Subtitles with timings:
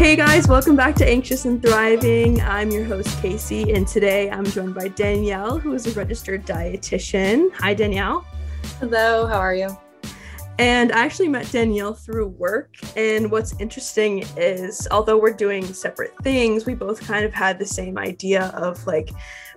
[0.00, 2.40] Hey guys, welcome back to Anxious and Thriving.
[2.40, 7.52] I'm your host, Casey, and today I'm joined by Danielle, who is a registered dietitian.
[7.56, 8.24] Hi, Danielle.
[8.78, 9.76] Hello, how are you?
[10.58, 12.76] And I actually met Danielle through work.
[12.96, 17.66] And what's interesting is, although we're doing separate things, we both kind of had the
[17.66, 19.10] same idea of like,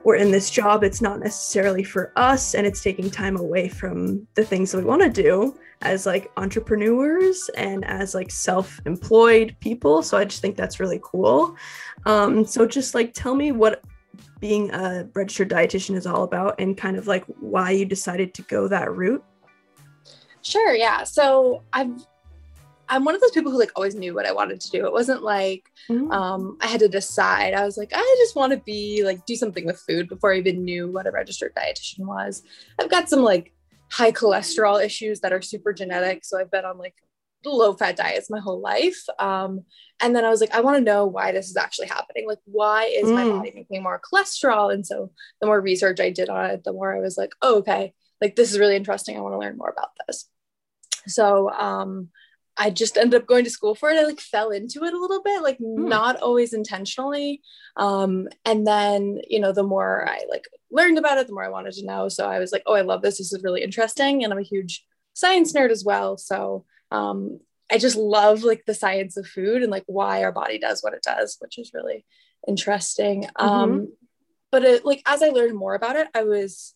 [0.03, 4.27] we're in this job, it's not necessarily for us, and it's taking time away from
[4.35, 10.01] the things that we want to do as like entrepreneurs and as like self-employed people
[10.01, 11.55] so i just think that's really cool.
[12.05, 13.83] Um, so just like tell me what
[14.39, 18.41] being a registered dietitian is all about and kind of like why you decided to
[18.43, 19.23] go that route.
[20.41, 21.03] Sure yeah.
[21.03, 22.05] So i've
[22.89, 24.85] I'm one of those people who like always knew what I wanted to do.
[24.85, 26.11] It wasn't like mm-hmm.
[26.11, 27.53] um, I had to decide.
[27.53, 30.37] I was like, I just want to be like do something with food before I
[30.37, 32.43] even knew what a registered dietitian was.
[32.79, 33.53] I've got some like
[33.91, 36.25] high cholesterol issues that are super genetic.
[36.25, 36.95] So I've been on like
[37.45, 39.03] low fat diets my whole life.
[39.19, 39.65] Um,
[40.01, 42.27] and then I was like, I want to know why this is actually happening.
[42.27, 43.13] Like, why is mm.
[43.13, 44.73] my body making more cholesterol?
[44.73, 47.57] And so the more research I did on it, the more I was like, oh,
[47.59, 49.17] okay, like this is really interesting.
[49.17, 50.29] I want to learn more about this.
[51.07, 52.09] So um,
[52.55, 53.97] I just ended up going to school for it.
[53.97, 55.87] I like fell into it a little bit, like mm.
[55.87, 57.41] not always intentionally.
[57.77, 61.49] Um, and then, you know, the more I like learned about it, the more I
[61.49, 62.09] wanted to know.
[62.09, 63.17] So I was like, oh, I love this.
[63.17, 64.23] This is really interesting.
[64.23, 66.17] And I'm a huge science nerd as well.
[66.17, 67.39] So um,
[67.71, 70.93] I just love like the science of food and like why our body does what
[70.93, 72.05] it does, which is really
[72.47, 73.23] interesting.
[73.23, 73.45] Mm-hmm.
[73.45, 73.93] Um,
[74.51, 76.75] but it, like as I learned more about it, I was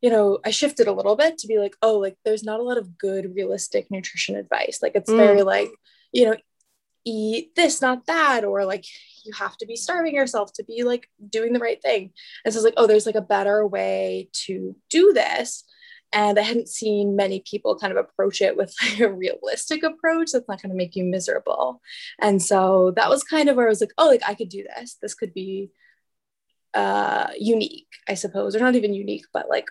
[0.00, 2.62] you know, I shifted a little bit to be like, oh, like there's not a
[2.62, 4.78] lot of good, realistic nutrition advice.
[4.82, 5.16] Like it's mm.
[5.16, 5.70] very like,
[6.12, 6.36] you know,
[7.04, 8.84] eat this, not that, or like
[9.24, 12.12] you have to be starving yourself to be like doing the right thing.
[12.44, 15.64] And so it's like, oh, there's like a better way to do this.
[16.12, 20.30] And I hadn't seen many people kind of approach it with like a realistic approach
[20.32, 21.80] that's not going to make you miserable.
[22.20, 24.64] And so that was kind of where I was like, oh, like I could do
[24.76, 24.96] this.
[25.02, 25.70] This could be
[26.74, 29.64] uh unique, I suppose, or not even unique, but like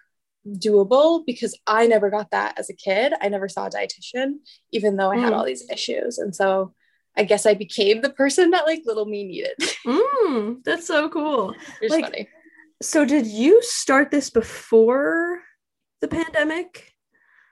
[0.55, 3.13] doable because I never got that as a kid.
[3.21, 4.35] I never saw a dietitian,
[4.71, 5.37] even though I had mm.
[5.37, 6.17] all these issues.
[6.17, 6.73] And so
[7.15, 9.57] I guess I became the person that like little me needed.
[9.85, 11.53] mm, that's so cool.
[11.81, 12.29] It's like, funny.
[12.81, 15.41] So did you start this before
[16.01, 16.93] the pandemic?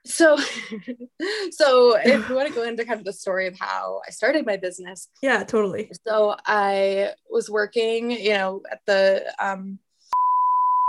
[0.05, 0.37] So,
[1.51, 4.45] so if you want to go into kind of the story of how I started
[4.45, 5.09] my business.
[5.23, 5.91] Yeah, totally.
[6.07, 9.79] So I was working, you know, at the um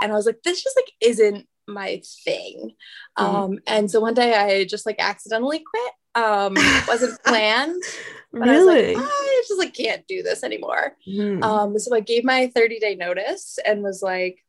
[0.01, 2.73] and I was like, this just like isn't my thing.
[3.17, 3.23] Mm.
[3.23, 5.93] Um, and so one day I just like accidentally quit.
[6.15, 6.55] Um,
[6.87, 7.83] wasn't planned.
[8.31, 8.95] But really?
[8.95, 10.95] I, like, I just like can't do this anymore.
[11.07, 11.43] Mm.
[11.43, 14.43] Um, so I gave my 30 day notice and was like,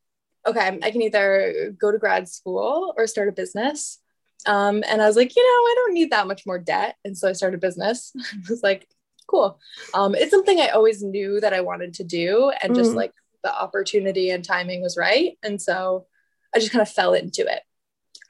[0.47, 3.99] okay, I can either go to grad school or start a business.
[4.45, 6.95] Um, and I was like, you know, I don't need that much more debt.
[7.03, 8.13] And so I started a business.
[8.17, 8.87] I was like,
[9.27, 9.59] cool.
[9.93, 12.51] Um, it's something I always knew that I wanted to do.
[12.63, 12.95] And just mm.
[12.95, 13.13] like
[13.43, 15.37] the opportunity and timing was right.
[15.43, 16.07] And so
[16.55, 17.61] I just kind of fell into it.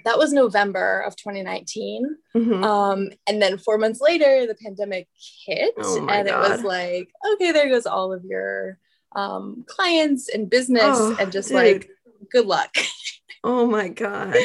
[0.05, 2.15] That was November of 2019.
[2.35, 2.63] Mm-hmm.
[2.63, 5.07] Um, and then four months later, the pandemic
[5.45, 5.73] hit.
[5.77, 6.27] Oh and God.
[6.27, 8.77] it was like, okay, there goes all of your
[9.15, 11.57] um, clients and business, oh, and just dude.
[11.57, 11.89] like,
[12.31, 12.73] good luck.
[13.43, 14.35] oh my God.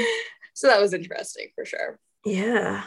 [0.55, 1.99] so that was interesting for sure.
[2.25, 2.83] Yeah.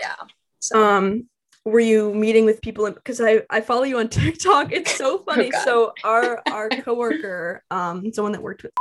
[0.00, 0.16] Yeah.
[0.58, 0.82] So.
[0.82, 1.28] Um,
[1.64, 4.72] were you meeting with people because I, I follow you on TikTok.
[4.72, 5.50] It's so oh, funny.
[5.54, 8.72] oh so our our coworker, um, someone that worked with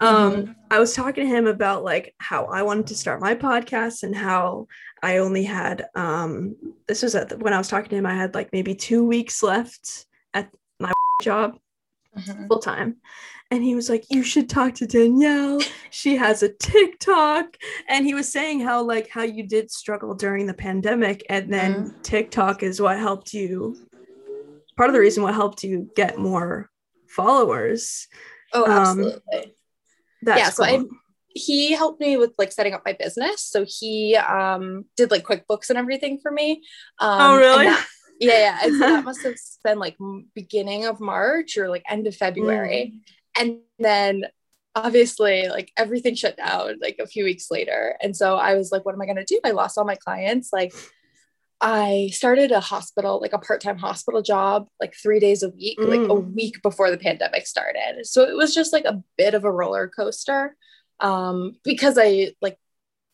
[0.00, 0.52] um mm-hmm.
[0.70, 4.14] i was talking to him about like how i wanted to start my podcast and
[4.14, 4.66] how
[5.02, 8.14] i only had um this was at the, when i was talking to him i
[8.14, 10.92] had like maybe two weeks left at my
[11.22, 11.58] job
[12.16, 12.46] mm-hmm.
[12.46, 12.96] full time
[13.50, 15.60] and he was like you should talk to danielle
[15.90, 17.56] she has a tiktok
[17.88, 21.74] and he was saying how like how you did struggle during the pandemic and then
[21.74, 22.00] mm-hmm.
[22.02, 23.76] tiktok is what helped you
[24.76, 26.70] part of the reason what helped you get more
[27.08, 28.06] followers
[28.52, 29.50] oh um, absolutely um,
[30.22, 30.84] that's yeah, so I
[31.34, 33.42] he helped me with like setting up my business.
[33.42, 36.62] So he um did like QuickBooks and everything for me.
[36.98, 37.66] Um, oh really?
[37.66, 37.86] That,
[38.20, 38.58] yeah, yeah.
[38.62, 39.96] And so that must have been like
[40.34, 42.94] beginning of March or like end of February.
[42.94, 43.42] Mm.
[43.42, 44.24] And then
[44.74, 47.96] obviously like everything shut down like a few weeks later.
[48.02, 49.40] And so I was like, what am I gonna do?
[49.44, 50.50] I lost all my clients.
[50.52, 50.72] Like
[51.60, 55.78] I started a hospital, like a part time hospital job, like three days a week,
[55.78, 55.88] mm.
[55.88, 56.34] like a mm.
[56.34, 58.04] week before the pandemic started.
[58.06, 60.56] So it was just like a bit of a roller coaster
[61.00, 62.58] um, because I like,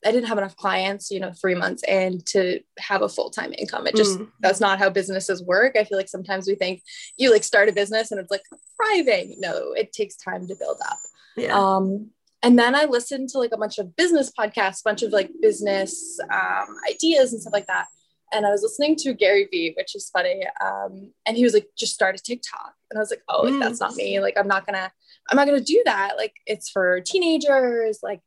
[0.04, 3.54] I didn't have enough clients, you know, three months and to have a full time
[3.56, 3.86] income.
[3.86, 4.28] It just, mm.
[4.40, 5.76] that's not how businesses work.
[5.78, 6.82] I feel like sometimes we think
[7.16, 8.44] you like start a business and it's like
[8.76, 9.36] thriving.
[9.38, 10.98] No, it takes time to build up.
[11.34, 11.58] Yeah.
[11.58, 12.10] Um,
[12.42, 15.30] and then I listened to like a bunch of business podcasts, a bunch of like
[15.40, 17.86] business um, ideas and stuff like that
[18.34, 20.44] and I was listening to Gary Vee, which is funny.
[20.64, 22.74] Um, and he was like, just start a TikTok.
[22.90, 24.20] And I was like, oh, like, that's not me.
[24.20, 24.90] Like, I'm not gonna,
[25.30, 26.16] I'm not gonna do that.
[26.16, 28.20] Like, it's for teenagers, like,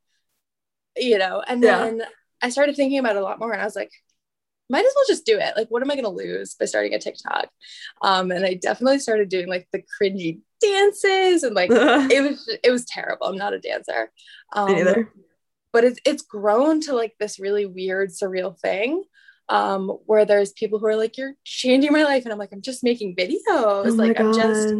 [0.95, 1.43] you know.
[1.47, 2.01] And then.
[2.41, 3.91] I started thinking about it a lot more, and I was like,
[4.69, 5.53] might as well just do it.
[5.55, 7.49] Like, what am I gonna lose by starting a TikTok?
[8.01, 12.71] Um, and I definitely started doing like the cringy dances, and like it was it
[12.71, 13.27] was terrible.
[13.27, 14.11] I'm not a dancer.
[14.53, 15.11] Um, Me either.
[15.73, 19.03] But it's it's grown to like this really weird, surreal thing
[19.49, 22.23] um, where there's people who are like, you're changing my life.
[22.23, 23.39] And I'm like, I'm just making videos.
[23.47, 24.25] Oh like, God.
[24.25, 24.75] I'm just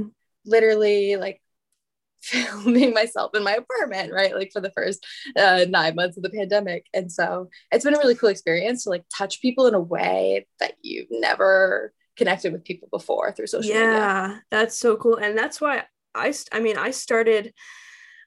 [0.46, 1.42] literally like
[2.22, 4.36] filming myself in my apartment, right?
[4.36, 5.06] Like for the first
[5.36, 6.86] uh, nine months of the pandemic.
[6.94, 10.48] And so it's been a really cool experience to like touch people in a way
[10.60, 13.98] that you've never connected with people before through social yeah, media.
[13.98, 15.16] Yeah, that's so cool.
[15.16, 15.84] And that's why
[16.14, 17.54] I, I mean, I started,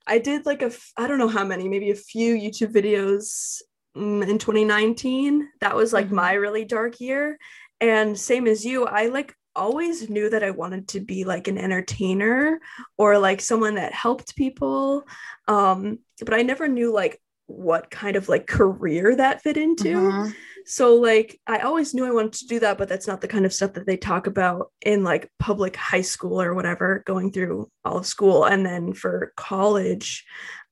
[0.07, 3.61] I did like a, I don't know how many, maybe a few YouTube videos
[3.95, 6.17] in 2019 that was like mm-hmm.
[6.17, 7.39] my really dark year.
[7.81, 11.59] And same as you i like always knew that i wanted to be like an
[11.59, 12.61] entertainer
[12.97, 15.07] or like someone that helped people.
[15.49, 19.97] Um but i never knew like what kind of like career that fit into.
[19.97, 20.31] Mm-hmm.
[20.67, 23.45] so like i always knew i wanted to do that but that's not the kind
[23.45, 27.69] of stuff that they talk about in like public high school or whatever going through
[27.85, 28.45] all of school.
[28.45, 30.25] And then for college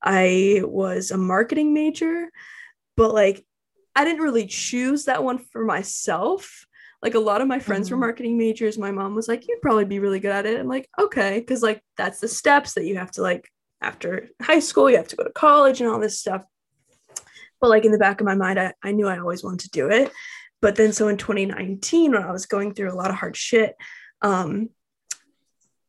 [0.04, 2.30] i was a marketing major
[2.98, 3.46] but like
[3.94, 6.66] I didn't really choose that one for myself.
[7.00, 7.94] Like a lot of my friends mm-hmm.
[7.94, 8.76] were marketing majors.
[8.76, 10.58] My mom was like, you'd probably be really good at it.
[10.58, 13.48] I'm like, okay, because like that's the steps that you have to like
[13.80, 16.44] after high school, you have to go to college and all this stuff.
[17.60, 19.70] But like in the back of my mind, I, I knew I always wanted to
[19.70, 20.12] do it.
[20.60, 23.76] But then so in 2019, when I was going through a lot of hard shit,
[24.22, 24.70] um,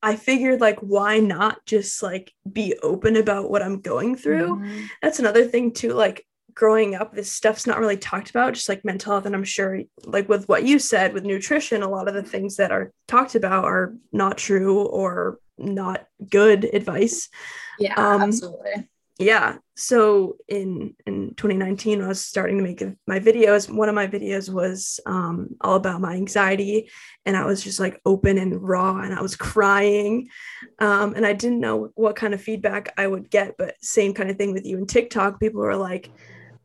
[0.01, 4.57] I figured like why not just like be open about what I'm going through.
[4.57, 4.85] Mm-hmm.
[5.01, 5.93] That's another thing too.
[5.93, 6.25] Like
[6.59, 9.81] growing up this stuff's not really talked about just like mental health and i'm sure
[10.03, 13.33] like with what you said with nutrition a lot of the things that are talked
[13.33, 17.29] about are not true or not good advice.
[17.79, 18.89] Yeah um, absolutely.
[19.17, 24.07] yeah so in in 2019 i was starting to make my videos one of my
[24.07, 26.89] videos was um, all about my anxiety
[27.25, 30.27] and i was just like open and raw and i was crying.
[30.79, 34.29] Um, and i didn't know what kind of feedback i would get but same kind
[34.29, 36.11] of thing with you in tiktok people were like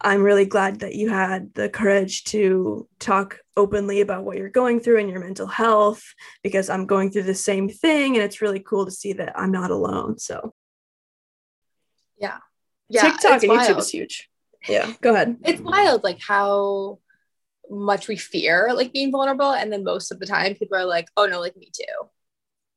[0.00, 4.81] I'm really glad that you had the courage to talk openly about what you're going
[4.81, 6.02] through and your mental health
[6.43, 8.17] because I'm going through the same thing.
[8.17, 10.19] And it's really cool to see that I'm not alone.
[10.19, 10.52] So,
[12.19, 12.38] yeah.
[12.88, 13.02] Yeah.
[13.02, 13.69] TikTok and wild.
[13.69, 14.31] YouTube is huge.
[14.69, 14.93] Yeah.
[15.00, 15.37] Go ahead.
[15.44, 16.99] It's wild, like how
[17.70, 19.52] much we fear like being vulnerable.
[19.52, 22.08] And then most of the time, people are like, oh no, like me too.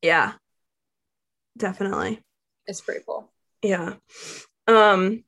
[0.02, 0.32] Yeah.
[1.56, 2.22] Definitely.
[2.66, 3.30] It's pretty cool.
[3.62, 3.94] Yeah.
[4.66, 5.24] Um,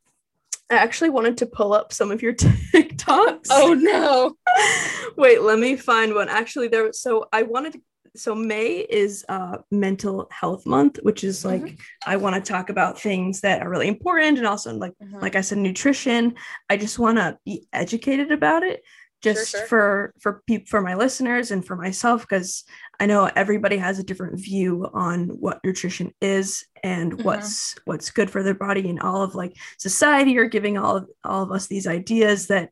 [0.71, 3.49] I actually wanted to pull up some of your TikToks.
[3.51, 4.37] Oh no.
[5.17, 6.29] Wait, let me find one.
[6.29, 7.81] Actually, there so I wanted to,
[8.17, 11.75] so May is uh mental health month, which is like mm-hmm.
[12.07, 15.19] I want to talk about things that are really important and also like mm-hmm.
[15.19, 16.35] like I said nutrition.
[16.69, 18.83] I just want to be educated about it
[19.21, 19.69] just sure, sure.
[19.69, 22.65] for for people for my listeners and for myself because
[22.99, 27.23] I know everybody has a different view on what nutrition is and mm-hmm.
[27.23, 31.09] what's what's good for their body and all of like society are giving all of
[31.25, 32.71] all of us these ideas that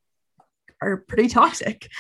[0.81, 1.89] are pretty toxic.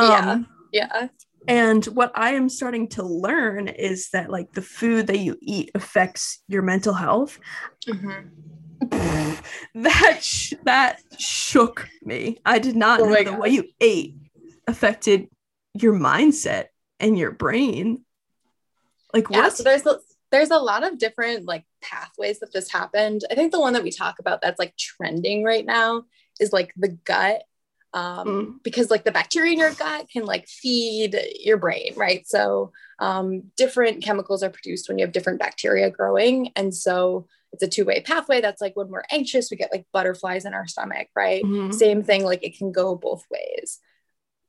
[0.00, 0.88] Um, yeah.
[0.92, 1.08] Yeah.
[1.48, 5.72] And what I am starting to learn is that like the food that you eat
[5.74, 7.40] affects your mental health.
[7.84, 8.28] Mm-hmm
[9.74, 12.38] that sh- that shook me.
[12.44, 13.40] I did not oh know the God.
[13.40, 14.16] way you ate
[14.66, 15.28] affected
[15.74, 16.66] your mindset
[17.00, 18.04] and your brain.
[19.12, 19.48] Like yeah.
[19.48, 19.98] So there's a,
[20.30, 23.22] there's a lot of different like pathways that this happened.
[23.30, 26.04] I think the one that we talk about that's like trending right now
[26.40, 27.42] is like the gut
[27.94, 28.62] um, mm.
[28.62, 32.26] because like the bacteria in your gut can like feed your brain, right?
[32.28, 37.62] So um, different chemicals are produced when you have different bacteria growing, and so it's
[37.62, 41.08] a two-way pathway that's like when we're anxious we get like butterflies in our stomach
[41.16, 41.70] right mm-hmm.
[41.72, 43.78] same thing like it can go both ways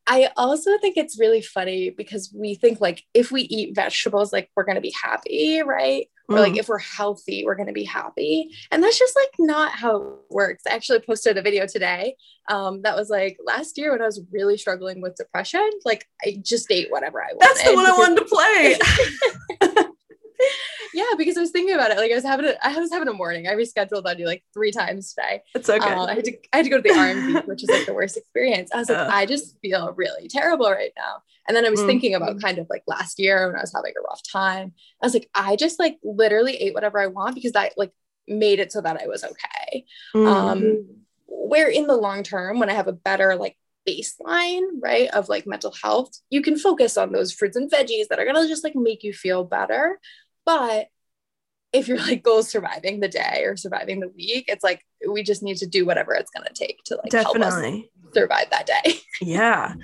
[0.07, 4.49] i also think it's really funny because we think like if we eat vegetables like
[4.55, 6.35] we're going to be happy right mm.
[6.35, 6.57] or like mm.
[6.57, 10.19] if we're healthy we're going to be happy and that's just like not how it
[10.29, 12.15] works i actually posted a video today
[12.49, 16.37] um, that was like last year when i was really struggling with depression like i
[16.43, 18.77] just ate whatever i wanted that's the one i wanted to play
[20.93, 21.97] yeah, because I was thinking about it.
[21.97, 23.47] Like I was having a, I was having a morning.
[23.47, 25.41] I rescheduled on you like three times today.
[25.55, 25.93] It's okay.
[25.93, 27.93] Uh, I had to I had to go to the RMV, which is like the
[27.93, 28.71] worst experience.
[28.73, 31.23] I was like, uh, I just feel really terrible right now.
[31.47, 31.87] And then I was mm-hmm.
[31.89, 34.73] thinking about kind of like last year when I was having a rough time.
[35.01, 37.91] I was like, I just like literally ate whatever I want because I like
[38.27, 39.85] made it so that I was okay.
[40.15, 40.27] Mm-hmm.
[40.27, 40.87] Um,
[41.27, 45.47] where in the long term, when I have a better like baseline, right, of like
[45.47, 48.75] mental health, you can focus on those fruits and veggies that are gonna just like
[48.75, 49.99] make you feel better.
[50.49, 50.87] But
[51.71, 55.21] if your like goal is surviving the day or surviving the week, it's like we
[55.21, 58.95] just need to do whatever it's gonna take to like definitely survive that day.
[59.21, 59.75] yeah.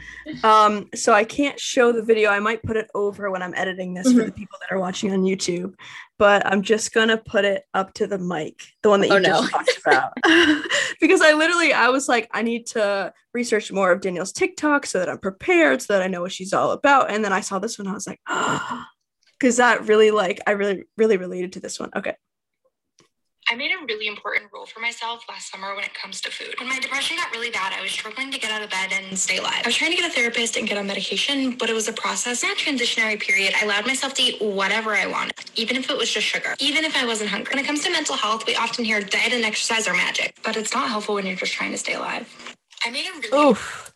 [0.44, 2.32] Um, so I can't show the video.
[2.32, 4.18] I might put it over when I'm editing this mm-hmm.
[4.18, 5.76] for the people that are watching on YouTube,
[6.18, 9.20] but I'm just gonna put it up to the mic, the one that you oh,
[9.20, 9.50] just no.
[9.50, 10.14] talked about.
[11.00, 14.98] because I literally I was like, I need to research more of Danielle's TikTok so
[14.98, 17.12] that I'm prepared, so that I know what she's all about.
[17.12, 18.20] And then I saw this one, I was like,
[19.40, 21.92] because that really like I really, really related to this one.
[21.96, 22.16] Okay.
[23.48, 26.56] I made a really important rule for myself last summer when it comes to food.
[26.60, 29.16] When my depression got really bad, I was struggling to get out of bed and
[29.16, 29.62] stay alive.
[29.64, 31.94] I was trying to get a therapist and get on medication, but it was a
[31.94, 32.42] process.
[32.42, 35.98] In that transitionary period, I allowed myself to eat whatever I wanted, even if it
[35.98, 37.52] was just sugar, even if I wasn't hungry.
[37.54, 40.58] When it comes to mental health, we often hear diet and exercise are magic, but
[40.58, 42.28] it's not helpful when you're just trying to stay alive.
[42.84, 43.95] I made a really Oof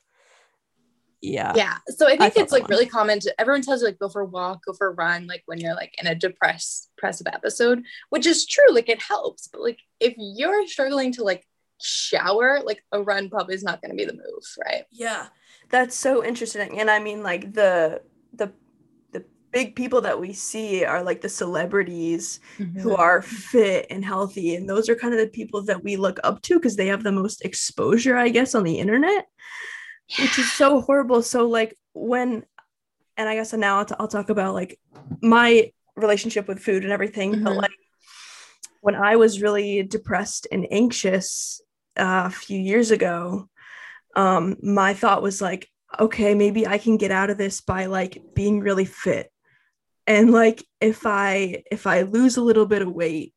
[1.22, 1.54] yeah.
[1.56, 1.78] Yeah.
[1.88, 2.72] So i think I it's like one.
[2.72, 5.28] really common to everyone tells you like go for a walk go for a run
[5.28, 9.48] like when you're like in a depressed depressive episode which is true like it helps
[9.48, 11.46] but like if you're struggling to like
[11.82, 14.86] shower like a run probably is not going to be the move right?
[14.92, 15.28] Yeah.
[15.70, 18.02] That's so interesting and i mean like the
[18.34, 18.52] the
[19.12, 22.80] the big people that we see are like the celebrities mm-hmm.
[22.80, 26.20] who are fit and healthy and those are kind of the people that we look
[26.24, 29.28] up to because they have the most exposure i guess on the internet
[30.10, 30.25] yeah.
[30.25, 31.22] which is so horrible.
[31.22, 32.46] So like when,
[33.18, 34.80] and I guess now I'll, t- I'll talk about like
[35.22, 37.34] my relationship with food and everything.
[37.34, 37.44] Mm-hmm.
[37.44, 37.72] But like
[38.82, 41.62] when I was really depressed and anxious
[41.98, 43.50] uh, a few years ago,
[44.16, 48.22] um, my thought was like, okay, maybe I can get out of this by like
[48.36, 49.32] being really fit.
[50.08, 53.34] And like if I if I lose a little bit of weight,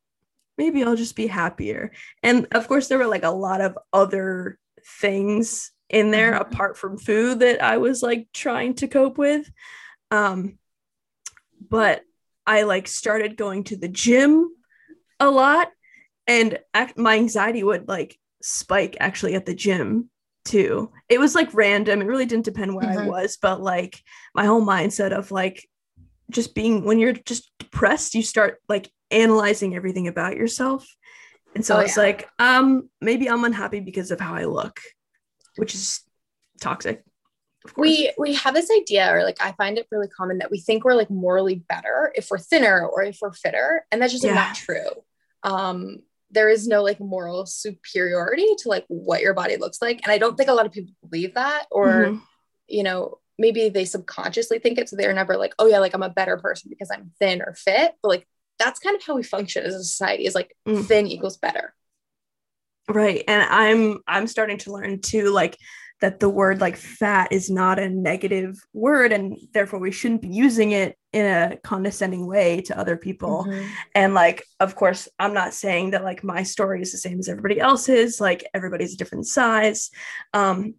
[0.57, 1.91] maybe I'll just be happier.
[2.23, 4.57] And of course there were like a lot of other
[4.99, 6.41] things in there mm-hmm.
[6.41, 9.49] apart from food that I was like trying to cope with.
[10.11, 10.57] Um,
[11.69, 12.01] but
[12.45, 14.49] I like started going to the gym
[15.19, 15.69] a lot
[16.27, 20.09] and ac- my anxiety would like spike actually at the gym
[20.45, 20.91] too.
[21.09, 22.01] It was like random.
[22.01, 22.99] It really didn't depend where mm-hmm.
[22.99, 24.01] I was, but like
[24.35, 25.67] my whole mindset of like
[26.29, 30.87] just being when you're just depressed, you start like analyzing everything about yourself.
[31.55, 32.03] And so oh, it's yeah.
[32.03, 34.79] like, um, maybe I'm unhappy because of how I look
[35.55, 36.01] which is
[36.61, 37.03] toxic.
[37.77, 40.83] We we have this idea, or like I find it really common that we think
[40.83, 44.33] we're like morally better if we're thinner or if we're fitter, and that's just yeah.
[44.33, 44.89] not true.
[45.43, 50.11] Um, there is no like moral superiority to like what your body looks like, and
[50.11, 52.17] I don't think a lot of people believe that, or mm-hmm.
[52.67, 56.03] you know, maybe they subconsciously think it, so they're never like, oh yeah, like I'm
[56.03, 58.27] a better person because I'm thin or fit, but like
[58.59, 60.85] that's kind of how we function as a society is like mm.
[60.85, 61.73] thin equals better
[62.89, 65.57] right and i'm i'm starting to learn too like
[66.03, 70.27] that the word like fat is not a negative word and therefore we shouldn't be
[70.27, 73.65] using it in a condescending way to other people mm-hmm.
[73.95, 77.29] and like of course i'm not saying that like my story is the same as
[77.29, 79.91] everybody else's like everybody's a different size
[80.33, 80.73] um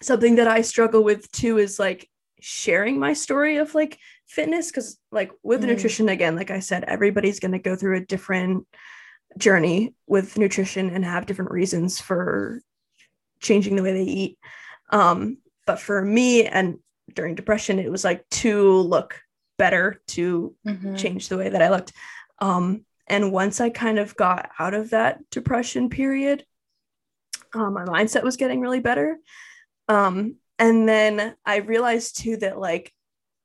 [0.00, 2.08] something that i struggle with too is like
[2.40, 5.66] sharing my story of like fitness because like with mm.
[5.66, 8.64] nutrition again like i said everybody's going to go through a different
[9.38, 12.60] journey with nutrition and have different reasons for
[13.40, 14.38] changing the way they eat.
[14.90, 16.78] Um, but for me and
[17.12, 19.20] during depression, it was like to look
[19.58, 20.96] better, to mm-hmm.
[20.96, 21.92] change the way that I looked.
[22.38, 26.44] Um, and once I kind of got out of that depression period,
[27.54, 29.18] um, my mindset was getting really better.
[29.88, 32.92] Um, and then I realized too that like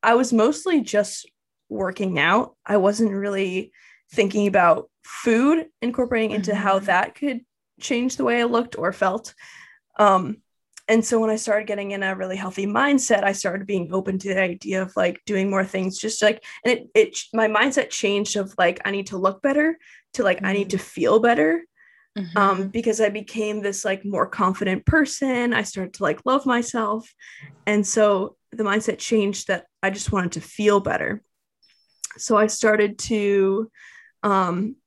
[0.03, 1.29] I was mostly just
[1.69, 2.55] working out.
[2.65, 3.71] I wasn't really
[4.11, 6.61] thinking about food, incorporating into mm-hmm.
[6.61, 7.41] how that could
[7.79, 9.33] change the way I looked or felt.
[9.97, 10.37] Um,
[10.89, 14.19] and so when I started getting in a really healthy mindset, I started being open
[14.19, 17.89] to the idea of like doing more things, just like, and it, it, my mindset
[17.89, 19.77] changed of like, I need to look better
[20.13, 20.45] to like, mm-hmm.
[20.45, 20.85] I need to mm-hmm.
[20.85, 21.63] feel better.
[22.17, 22.37] Mm-hmm.
[22.37, 25.53] Um, because I became this like more confident person.
[25.53, 27.13] I started to like love myself.
[27.67, 31.21] And so the mindset changed that I just wanted to feel better.
[32.17, 33.69] So I started to
[34.23, 34.77] um,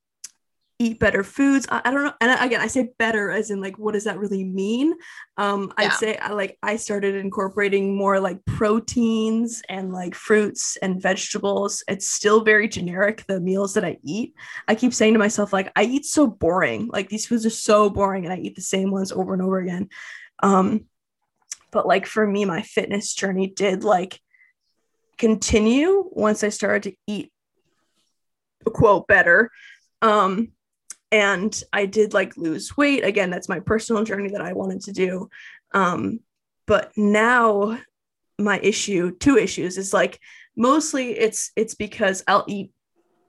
[0.80, 1.66] eat better foods.
[1.70, 2.14] I, I, don't know.
[2.22, 4.94] And again, I say better as in like, what does that really mean?
[5.36, 5.86] Um, yeah.
[5.86, 11.84] I'd say I like I started incorporating more like proteins and like fruits and vegetables.
[11.86, 14.34] It's still very generic, the meals that I eat.
[14.66, 16.88] I keep saying to myself, like, I eat so boring.
[16.90, 19.58] Like these foods are so boring and I eat the same ones over and over
[19.58, 19.90] again.
[20.42, 20.86] Um,
[21.70, 24.18] but like for me, my fitness journey did like
[25.18, 27.30] continue once I started to eat
[28.64, 29.50] quote better
[30.02, 30.52] um
[31.12, 34.92] and i did like lose weight again that's my personal journey that i wanted to
[34.92, 35.28] do
[35.72, 36.20] um
[36.66, 37.78] but now
[38.40, 40.18] my issue, two issues, is like
[40.56, 42.72] mostly it's it's because I'll eat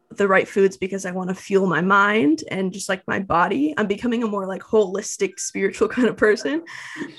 [0.10, 3.74] the right foods because I want to fuel my mind and just like my body.
[3.78, 6.64] I'm becoming a more like holistic spiritual kind of person.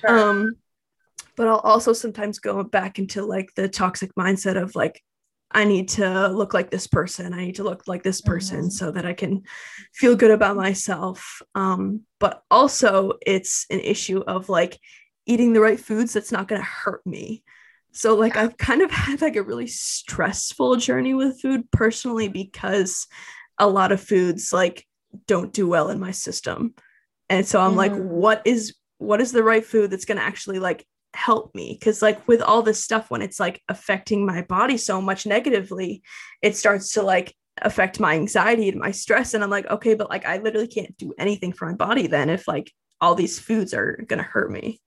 [0.00, 0.18] Sure.
[0.18, 0.56] Um
[1.34, 5.02] but I'll also sometimes go back into like the toxic mindset of like
[5.54, 7.32] I need to look like this person.
[7.32, 8.68] I need to look like this person mm-hmm.
[8.68, 9.42] so that I can
[9.92, 11.42] feel good about myself.
[11.54, 14.78] Um, but also, it's an issue of like
[15.26, 17.42] eating the right foods that's not going to hurt me.
[17.92, 18.36] So, like.
[18.36, 23.06] I've kind of had like a really stressful journey with food personally because
[23.58, 24.86] a lot of foods like
[25.26, 26.74] don't do well in my system.
[27.28, 27.78] And so I'm mm-hmm.
[27.78, 31.76] like, what is what is the right food that's going to actually like help me
[31.78, 36.02] because like with all this stuff when it's like affecting my body so much negatively
[36.40, 40.08] it starts to like affect my anxiety and my stress and i'm like okay but
[40.08, 43.74] like i literally can't do anything for my body then if like all these foods
[43.74, 44.80] are going to hurt me.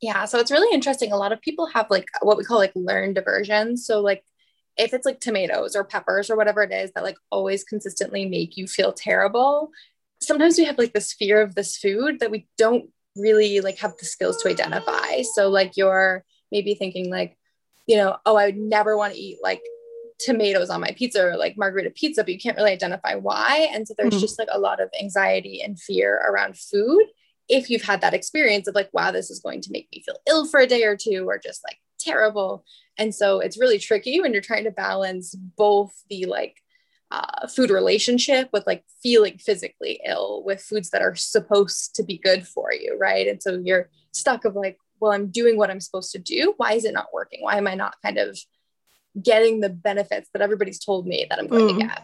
[0.00, 1.10] Yeah so it's really interesting.
[1.10, 4.22] A lot of people have like what we call like learned aversions so like
[4.76, 8.56] if it's like tomatoes or peppers or whatever it is that like always consistently make
[8.56, 9.70] you feel terrible
[10.20, 13.96] sometimes we have like this fear of this food that we don't really like have
[13.98, 15.22] the skills to identify.
[15.34, 17.36] So like you're maybe thinking like,
[17.86, 19.62] you know, oh, I would never want to eat like
[20.18, 23.68] tomatoes on my pizza or like margherita pizza, but you can't really identify why.
[23.72, 24.20] And so there's mm-hmm.
[24.20, 27.04] just like a lot of anxiety and fear around food.
[27.48, 30.16] If you've had that experience of like, wow, this is going to make me feel
[30.26, 32.64] ill for a day or two, or just like terrible.
[32.96, 36.62] And so it's really tricky when you're trying to balance both the like
[37.14, 42.18] uh, food relationship with like feeling physically ill with foods that are supposed to be
[42.18, 43.28] good for you, right?
[43.28, 46.54] And so you're stuck of like, well, I'm doing what I'm supposed to do.
[46.56, 47.40] Why is it not working?
[47.42, 48.36] Why am I not kind of
[49.20, 51.78] getting the benefits that everybody's told me that I'm going mm.
[51.78, 52.02] to get?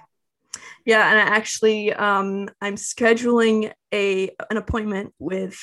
[0.84, 5.60] Yeah, and I actually um, I'm scheduling a an appointment with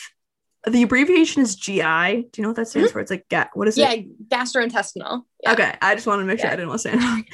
[0.67, 1.81] the abbreviation is GI.
[1.81, 2.93] Do you know what that stands mm-hmm.
[2.93, 2.99] for?
[2.99, 4.07] It's like ga- what is yeah, it?
[4.29, 5.23] Yeah, gastrointestinal.
[5.41, 5.53] Yeah.
[5.53, 6.53] Okay, I just wanted to make sure yeah.
[6.53, 7.25] I didn't want to say it wrong.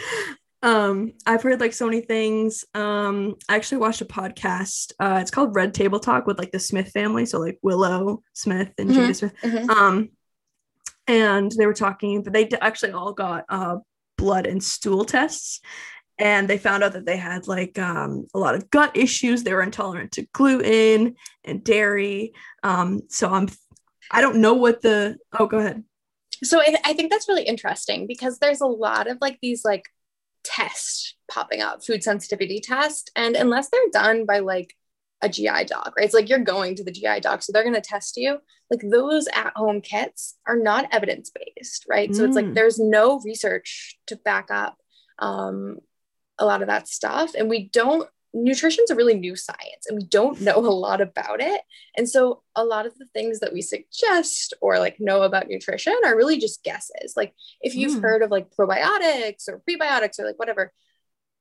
[0.63, 2.63] Um, I've heard like so many things.
[2.73, 4.93] Um, I actually watched a podcast.
[4.97, 8.71] Uh, it's called Red Table Talk with like the Smith family, so like Willow Smith
[8.77, 9.11] and mm-hmm.
[9.11, 9.33] Smith.
[9.43, 9.69] Mm-hmm.
[9.69, 10.09] Um,
[11.05, 13.75] and they were talking, but they actually all got uh,
[14.17, 15.59] blood and stool tests,
[16.17, 19.43] and they found out that they had like um, a lot of gut issues.
[19.43, 22.31] They were intolerant to gluten and dairy.
[22.63, 23.49] Um, so I'm,
[24.09, 25.17] I don't know what the.
[25.37, 25.83] Oh, go ahead.
[26.41, 29.89] So I, I think that's really interesting because there's a lot of like these like
[30.43, 33.11] test popping up, food sensitivity test.
[33.15, 34.75] And unless they're done by like
[35.21, 36.05] a GI doc, right?
[36.05, 38.39] It's like you're going to the GI doc, so they're going to test you.
[38.69, 42.09] Like those at home kits are not evidence based, right?
[42.09, 42.15] Mm.
[42.15, 42.53] So it's like mm.
[42.53, 44.77] there's no research to back up
[45.19, 45.79] um,
[46.37, 47.35] a lot of that stuff.
[47.35, 51.39] And we don't nutrition's a really new science and we don't know a lot about
[51.39, 51.61] it.
[51.95, 55.95] And so a lot of the things that we suggest or like know about nutrition
[56.03, 57.13] are really just guesses.
[57.15, 58.01] Like if you've mm.
[58.01, 60.73] heard of like probiotics or prebiotics or like whatever,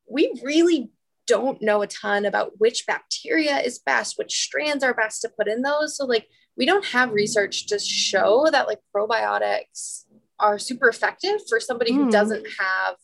[0.09, 0.91] we really
[1.27, 5.49] don't know a ton about which bacteria is best, which strands are best to put
[5.49, 5.97] in those.
[5.97, 6.27] So like
[6.57, 10.05] we don't have research to show that like probiotics
[10.39, 11.97] are super effective for somebody mm.
[11.97, 12.97] who doesn't have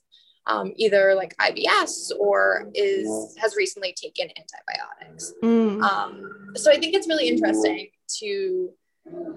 [0.48, 5.32] um, either like IBS or is has recently taken antibiotics.
[5.42, 5.82] Mm.
[5.82, 8.70] Um, so I think it's really interesting to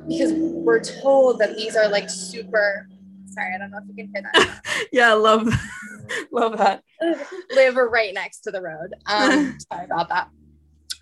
[0.08, 2.88] because we're told that these are like super.
[3.28, 4.88] Sorry, I don't know if you can hear that.
[4.92, 5.48] yeah, love
[6.32, 6.84] love that.
[7.56, 8.94] Live right next to the road.
[9.06, 10.30] Um, sorry about that.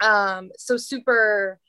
[0.01, 1.59] Um, so super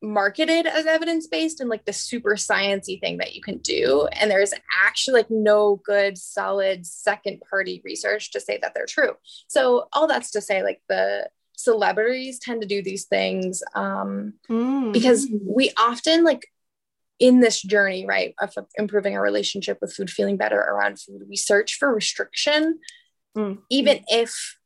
[0.00, 4.30] marketed as evidence based and like the super sciency thing that you can do and
[4.30, 9.14] there's actually like no good solid second party research to say that they're true
[9.48, 14.92] so all that's to say like the celebrities tend to do these things um, mm.
[14.92, 16.46] because we often like
[17.18, 21.34] in this journey right of improving our relationship with food feeling better around food we
[21.34, 22.78] search for restriction
[23.36, 23.58] mm.
[23.68, 24.57] even if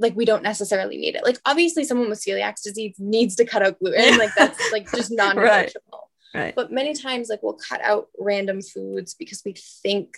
[0.00, 1.24] like we don't necessarily need it.
[1.24, 4.18] Like obviously someone with celiac disease needs to cut out gluten.
[4.18, 6.10] Like that's like just non-negotiable.
[6.34, 6.40] right.
[6.42, 6.54] right.
[6.54, 10.16] But many times like we'll cut out random foods because we think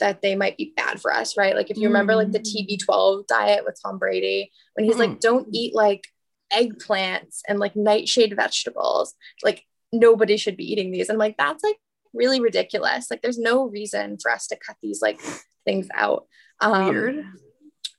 [0.00, 1.54] that they might be bad for us, right?
[1.54, 1.92] Like if you mm.
[1.92, 2.78] remember like the mm.
[2.78, 5.00] TB12 diet with Tom Brady, when he's mm.
[5.00, 6.06] like, don't eat like
[6.52, 11.08] eggplants and like nightshade vegetables, like nobody should be eating these.
[11.08, 11.76] And I'm like, that's like
[12.12, 13.10] really ridiculous.
[13.10, 15.20] Like there's no reason for us to cut these like
[15.64, 16.26] things out.
[16.60, 17.24] Um, Weird.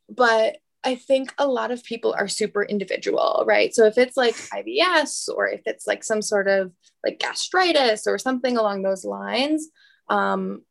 [0.10, 3.74] But I think a lot of people are super individual, right?
[3.74, 6.72] So if it's like IBS or if it's like some sort of
[7.04, 9.68] like gastritis or something along those lines,
[10.10, 10.62] um,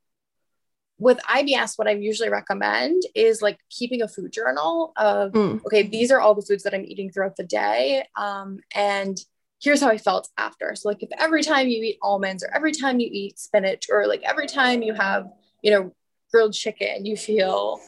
[0.99, 5.65] with IBS, what I usually recommend is like keeping a food journal of, mm.
[5.67, 8.07] okay, these are all the foods that I'm eating throughout the day.
[8.17, 9.19] Um, and
[9.61, 10.75] here's how I felt after.
[10.77, 14.07] So like if every time you eat almonds or every time you eat spinach or
[14.07, 15.27] like every time you have,
[15.63, 15.93] you know,
[16.31, 17.81] grilled chicken, you feel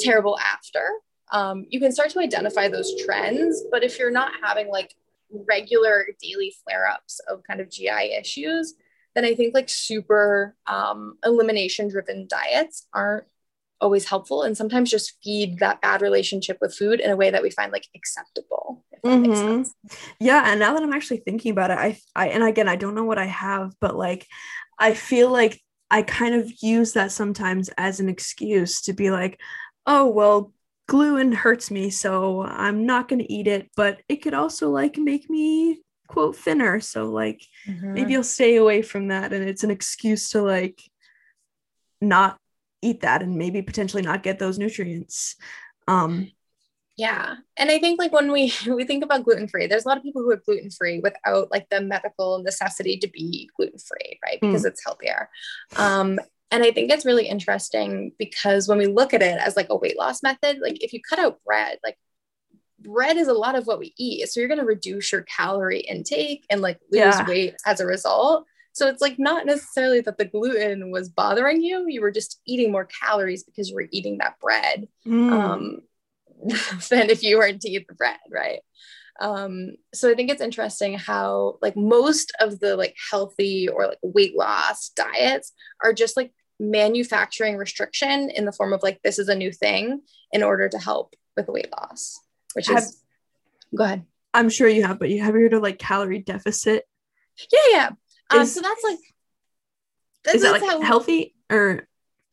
[0.00, 0.88] terrible after.
[1.32, 3.64] Um, you can start to identify those trends.
[3.70, 4.94] But if you're not having like
[5.30, 8.74] regular daily flare ups of kind of GI issues,
[9.14, 13.24] then I think like super um, elimination driven diets aren't
[13.80, 17.42] always helpful and sometimes just feed that bad relationship with food in a way that
[17.42, 19.62] we find like acceptable mm-hmm.
[20.18, 22.96] yeah and now that i'm actually thinking about it I, I and again i don't
[22.96, 24.26] know what i have but like
[24.78, 25.60] i feel like
[25.90, 29.40] i kind of use that sometimes as an excuse to be like
[29.86, 30.52] oh well
[30.88, 34.96] gluten hurts me so i'm not going to eat it but it could also like
[34.96, 37.92] make me quote thinner so like mm-hmm.
[37.92, 40.80] maybe i'll stay away from that and it's an excuse to like
[42.00, 42.38] not
[42.80, 45.36] eat that and maybe potentially not get those nutrients
[45.86, 46.30] um
[46.96, 49.98] yeah and i think like when we we think about gluten free there's a lot
[49.98, 54.18] of people who are gluten free without like the medical necessity to be gluten free
[54.24, 54.68] right because mm.
[54.68, 55.28] it's healthier
[55.76, 56.18] um
[56.50, 59.76] and i think it's really interesting because when we look at it as like a
[59.76, 61.96] weight loss method like if you cut out bread like
[62.80, 64.28] bread is a lot of what we eat.
[64.28, 67.26] So you're going to reduce your calorie intake and like lose yeah.
[67.26, 68.46] weight as a result.
[68.72, 72.70] So it's like not necessarily that the gluten was bothering you, you were just eating
[72.70, 75.32] more calories because you were eating that bread mm.
[75.32, 75.80] um,
[76.88, 78.60] than if you weren't to eat the bread, right?
[79.20, 83.98] Um, so I think it's interesting how like most of the like healthy or like
[84.02, 89.28] weight loss diets are just like manufacturing restriction in the form of like this is
[89.28, 90.00] a new thing
[90.32, 92.20] in order to help with weight loss
[92.54, 93.02] which have, is
[93.76, 94.04] go ahead.
[94.34, 96.84] I'm sure you have, but you have heard of like calorie deficit?
[97.52, 97.90] Yeah, yeah.
[98.30, 98.98] Um, is, so that's like
[100.24, 101.86] that's, is that like how, healthy or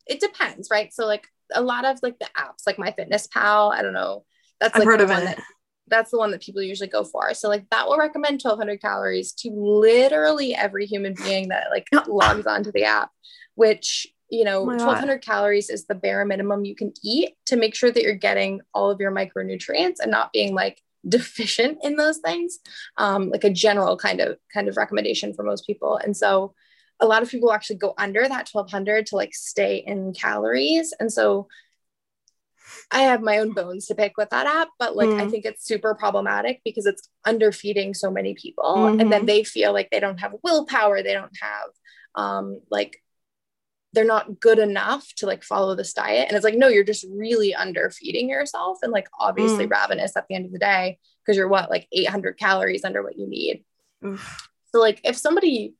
[0.06, 0.92] it depends, right?
[0.92, 4.24] So like a lot of like the apps, like MyFitnessPal, I don't know.
[4.60, 5.24] That's I've like heard of it.
[5.24, 5.42] That,
[5.88, 7.32] that's the one that people usually go for.
[7.34, 12.46] So like that will recommend 1200 calories to literally every human being that like logs
[12.46, 13.10] onto the app,
[13.54, 17.74] which you know, oh 1200 calories is the bare minimum you can eat to make
[17.74, 22.18] sure that you're getting all of your micronutrients and not being like deficient in those
[22.18, 22.58] things.
[22.96, 25.96] Um, like a general kind of kind of recommendation for most people.
[25.96, 26.54] And so
[26.98, 30.94] a lot of people actually go under that 1200 to like stay in calories.
[30.98, 31.46] And so
[32.90, 35.20] I have my own bones to pick with that app, but like mm.
[35.20, 38.64] I think it's super problematic because it's underfeeding so many people.
[38.64, 39.00] Mm-hmm.
[39.00, 39.26] And then mm-hmm.
[39.26, 41.68] they feel like they don't have willpower, they don't have
[42.14, 43.02] um, like
[43.96, 46.26] they're not good enough to like follow this diet.
[46.28, 49.70] And it's like, no, you're just really underfeeding yourself and like obviously mm.
[49.70, 53.18] ravenous at the end of the day because you're what, like 800 calories under what
[53.18, 53.64] you need.
[54.04, 54.50] Oof.
[54.74, 55.76] So, like, if somebody,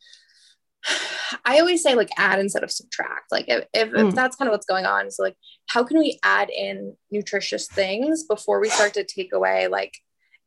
[1.44, 3.30] I always say like add instead of subtract.
[3.30, 4.08] Like, if, if, mm.
[4.08, 5.10] if that's kind of what's going on.
[5.10, 9.68] So, like, how can we add in nutritious things before we start to take away
[9.68, 9.92] like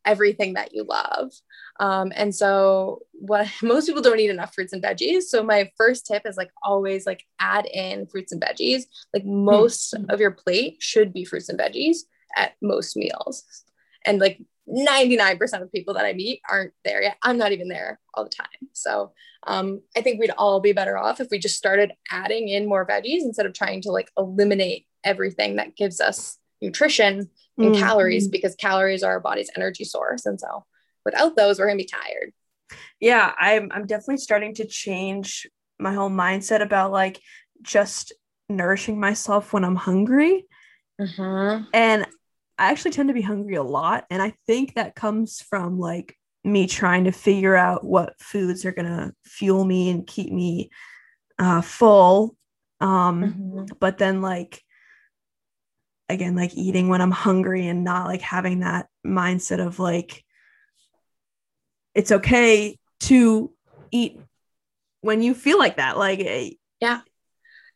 [0.05, 1.31] everything that you love?
[1.79, 5.23] Um, and so what most people don't eat enough fruits and veggies.
[5.23, 8.83] So my first tip is like always like add in fruits and veggies.
[9.13, 10.09] Like most mm-hmm.
[10.09, 11.99] of your plate should be fruits and veggies
[12.35, 13.43] at most meals.
[14.05, 17.17] And like 99% of people that I meet aren't there yet.
[17.23, 18.47] I'm not even there all the time.
[18.73, 19.13] So
[19.47, 22.85] um, I think we'd all be better off if we just started adding in more
[22.85, 27.81] veggies instead of trying to like eliminate everything that gives us nutrition and mm-hmm.
[27.81, 30.25] calories because calories are our body's energy source.
[30.25, 30.65] And so
[31.05, 32.33] without those, we're gonna be tired.
[32.99, 35.47] Yeah, I'm I'm definitely starting to change
[35.79, 37.19] my whole mindset about like
[37.61, 38.13] just
[38.49, 40.45] nourishing myself when I'm hungry.
[40.99, 41.65] Mm-hmm.
[41.73, 42.05] And
[42.57, 44.05] I actually tend to be hungry a lot.
[44.09, 48.71] And I think that comes from like me trying to figure out what foods are
[48.71, 50.69] gonna fuel me and keep me
[51.37, 52.35] uh, full.
[52.81, 53.65] Um, mm-hmm.
[53.79, 54.61] but then like
[56.09, 60.23] again, like eating when I'm hungry and not like having that mindset of like
[61.93, 63.51] it's okay to
[63.91, 64.19] eat
[65.01, 65.97] when you feel like that.
[65.97, 67.01] Like, eh, yeah.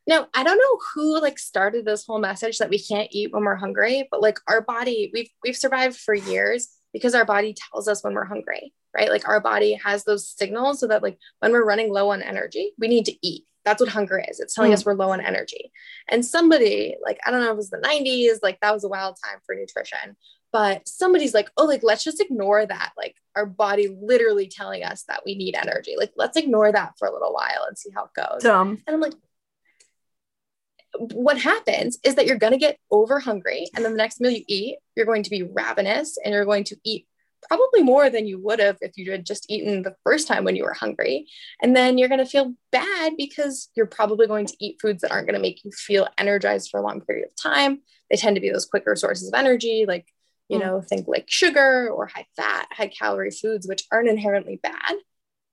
[0.05, 3.45] No, I don't know who like started this whole message that we can't eat when
[3.45, 7.87] we're hungry, but like our body, we've we've survived for years because our body tells
[7.87, 9.09] us when we're hungry, right?
[9.09, 12.73] Like our body has those signals so that like when we're running low on energy,
[12.77, 13.45] we need to eat.
[13.63, 14.41] That's what hunger is.
[14.41, 14.73] It's telling mm.
[14.73, 15.71] us we're low on energy.
[16.09, 18.89] And somebody, like, I don't know if it was the 90s, like that was a
[18.89, 20.17] wild time for nutrition
[20.53, 22.93] but somebody's like oh like let's just ignore that.
[22.95, 25.95] Like our body literally telling us that we need energy.
[25.97, 28.43] Like let's ignore that for a little while and see how it goes.
[28.43, 28.81] Dumb.
[28.87, 29.13] and i'm like
[31.15, 34.29] what happens is that you're going to get over hungry and then the next meal
[34.29, 37.07] you eat you're going to be ravenous and you're going to eat
[37.47, 40.55] probably more than you would have if you had just eaten the first time when
[40.55, 41.27] you were hungry.
[41.61, 45.11] And then you're going to feel bad because you're probably going to eat foods that
[45.11, 47.81] aren't going to make you feel energized for a long period of time.
[48.09, 50.12] They tend to be those quicker sources of energy like
[50.49, 54.95] you know think like sugar or high fat high calorie foods which aren't inherently bad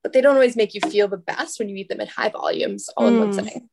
[0.02, 2.28] but they don't always make you feel the best when you eat them in high
[2.28, 3.68] volumes all in one sitting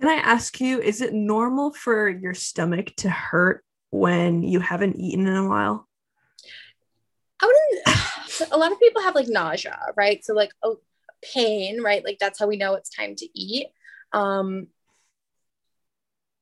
[0.00, 4.96] Can I ask you, is it normal for your stomach to hurt when you haven't
[4.96, 5.86] eaten in a while?
[7.42, 8.50] I wouldn't.
[8.52, 10.24] A lot of people have like nausea, right?
[10.24, 10.80] So like oh,
[11.22, 12.02] pain, right?
[12.02, 13.66] Like that's how we know it's time to eat.
[14.12, 14.68] Um,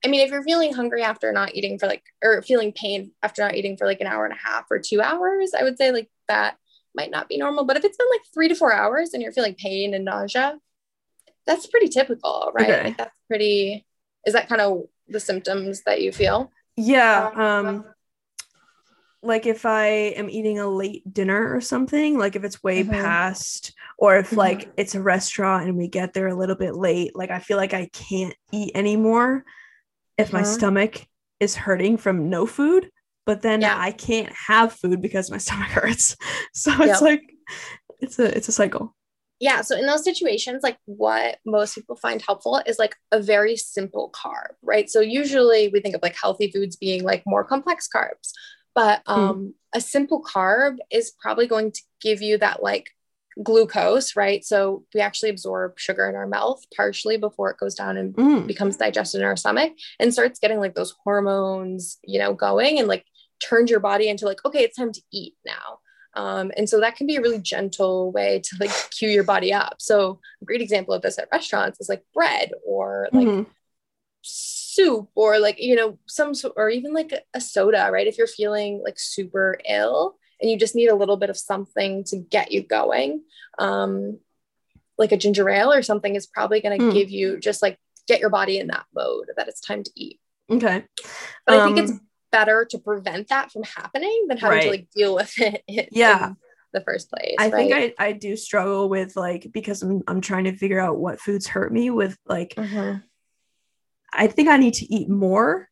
[0.05, 3.43] I mean, if you're feeling hungry after not eating for like, or feeling pain after
[3.43, 5.91] not eating for like an hour and a half or two hours, I would say
[5.91, 6.57] like that
[6.95, 7.65] might not be normal.
[7.65, 10.59] But if it's been like three to four hours and you're feeling pain and nausea,
[11.47, 12.71] that's pretty typical, right?
[12.71, 12.85] Okay.
[12.85, 13.85] Like that's pretty.
[14.25, 16.53] Is that kind of the symptoms that you feel?
[16.77, 17.31] Yeah.
[17.35, 17.85] Um,
[19.23, 23.03] like if I am eating a late dinner or something, like if it's way Mhm.
[23.03, 24.37] past, or if Mhm.
[24.37, 27.57] like it's a restaurant and we get there a little bit late, like I feel
[27.57, 29.45] like I can't eat anymore
[30.19, 30.47] if my Mhm.
[30.47, 31.07] stomach
[31.41, 32.91] is hurting from no food,
[33.27, 33.77] but then Yeah.
[33.79, 36.17] I can't have food because my stomach hurts.
[36.55, 37.01] So it's Yep.
[37.03, 37.23] like
[38.01, 38.95] it's a it's a cycle.
[39.41, 43.57] yeah so in those situations like what most people find helpful is like a very
[43.57, 47.89] simple carb right so usually we think of like healthy foods being like more complex
[47.95, 48.33] carbs
[48.75, 52.87] but um a simple carb is probably going to give you that like
[53.43, 57.97] glucose right so we actually absorb sugar in our mouth partially before it goes down
[57.97, 58.47] and Mm.
[58.47, 62.89] becomes digested in our stomach and starts getting like those hormones you know going and
[62.89, 63.05] like
[63.41, 65.79] turns your body into like okay it's time to eat now
[66.15, 69.53] um, and so that can be a really gentle way to like cue your body
[69.53, 73.47] up so a great example of this at restaurants is like bread or like Mhm.
[74.23, 78.81] soup or like you know some or even like a soda right if you're feeling
[78.85, 82.63] like super ill and you just need a little bit of something to get you
[82.63, 83.23] going
[83.59, 84.19] um
[84.97, 86.93] like a ginger ale or something is probably going to Mm.
[86.93, 90.21] give you just like get your body in that mode that it's time to eat
[90.51, 90.85] Okay.
[91.47, 94.89] but i think it's Um, better to prevent that from happening than having to like
[94.95, 96.33] deal with it Yeah.
[96.73, 97.71] the first place I right?
[97.71, 101.21] think I, I do struggle with like because I'm I'm trying to figure out what
[101.21, 103.03] foods hurt me with like Mhm.
[104.13, 105.68] I think I need to eat more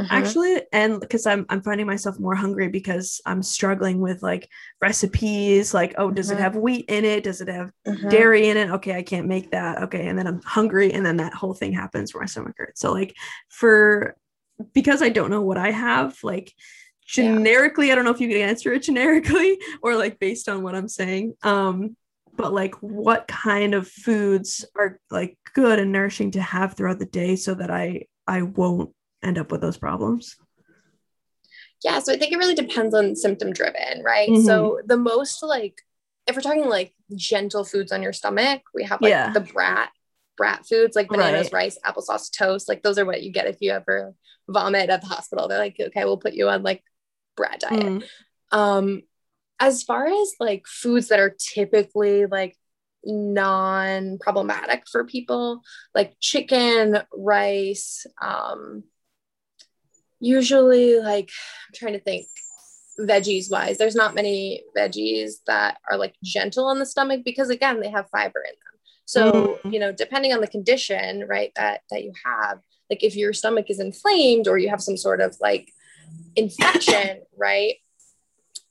[0.00, 0.06] Mhm.
[0.10, 4.48] actually and because I'm I'm finding myself more hungry because I'm struggling with like
[4.80, 6.40] recipes like oh does it Mhm.
[6.40, 8.10] have wheat in it does it have Mhm.
[8.10, 11.18] dairy in it okay I can't make that okay and then I'm hungry and then
[11.18, 13.14] that whole thing happens where my stomach hurts so like
[13.48, 14.16] for
[14.72, 16.52] because I don't know what I have like
[17.16, 17.22] Yeah.
[17.24, 20.74] generically I don't know if you can answer it generically or like based on what
[20.74, 21.96] I'm saying um
[22.36, 27.06] but like what kind of foods are like good and nourishing to have throughout the
[27.06, 28.90] day so that I I won't
[29.24, 30.36] end up with those problems
[31.82, 34.44] yeah so i think it really depends on symptom driven right Mhm.
[34.44, 35.80] so the most like
[36.26, 39.32] if we're talking like gentle foods on your stomach we have like Yeah.
[39.32, 39.90] the brat
[40.36, 41.64] brat foods like bananas Right.
[41.64, 44.14] rice applesauce toast like those are what you get if you ever
[44.48, 46.82] vomit at the hospital they're like okay we'll put you on like
[47.36, 48.04] brat diet Mm.
[48.52, 49.02] um
[49.60, 52.56] as far as like foods that are typically like
[53.04, 55.60] non-problematic for people
[55.94, 58.82] like chicken rice um
[60.24, 61.28] usually like
[61.68, 62.26] i'm trying to think
[62.98, 67.80] veggies wise there's not many veggies that are like gentle on the stomach because again
[67.80, 69.22] they have fiber in them so
[69.64, 69.72] Mhm.
[69.72, 72.60] you know depending on the condition right that that you have
[72.90, 75.66] like if your stomach is inflamed or you have some sort of like
[76.36, 77.74] infection right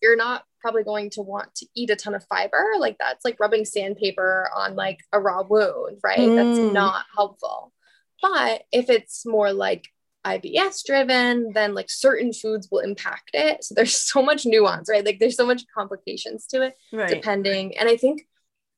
[0.02, 3.38] you're not probably going to want to eat a ton of fiber like that's like
[3.39, 6.36] rubbing sandpaper on like a raw wound right Mm.
[6.36, 7.74] that's not helpful
[8.22, 9.86] but if it's more like
[10.26, 13.64] IBS driven, then like certain foods will impact it.
[13.64, 15.06] So there's so much nuance, right?
[15.06, 17.78] Like there's so much complications to it right depending.
[17.78, 18.28] And I think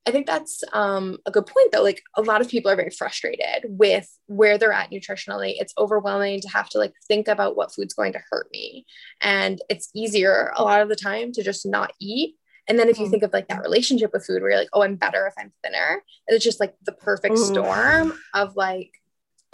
[0.07, 1.81] I think that's um, a good point though.
[1.81, 5.55] Like a lot of people are very frustrated with where they're at nutritionally.
[5.57, 8.85] It's overwhelming to have to like think about what food's going to hurt me.
[9.21, 12.35] And it's easier a lot of the time to just not eat.
[12.67, 13.11] And then if you Mm.
[13.11, 15.51] think of like that relationship with food where you're like, oh, I'm better if I'm
[15.63, 16.03] thinner.
[16.27, 18.91] And it's just like the perfect storm of like,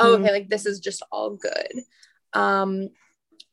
[0.01, 1.71] oh, okay, like this is just all good.
[2.33, 2.89] Um,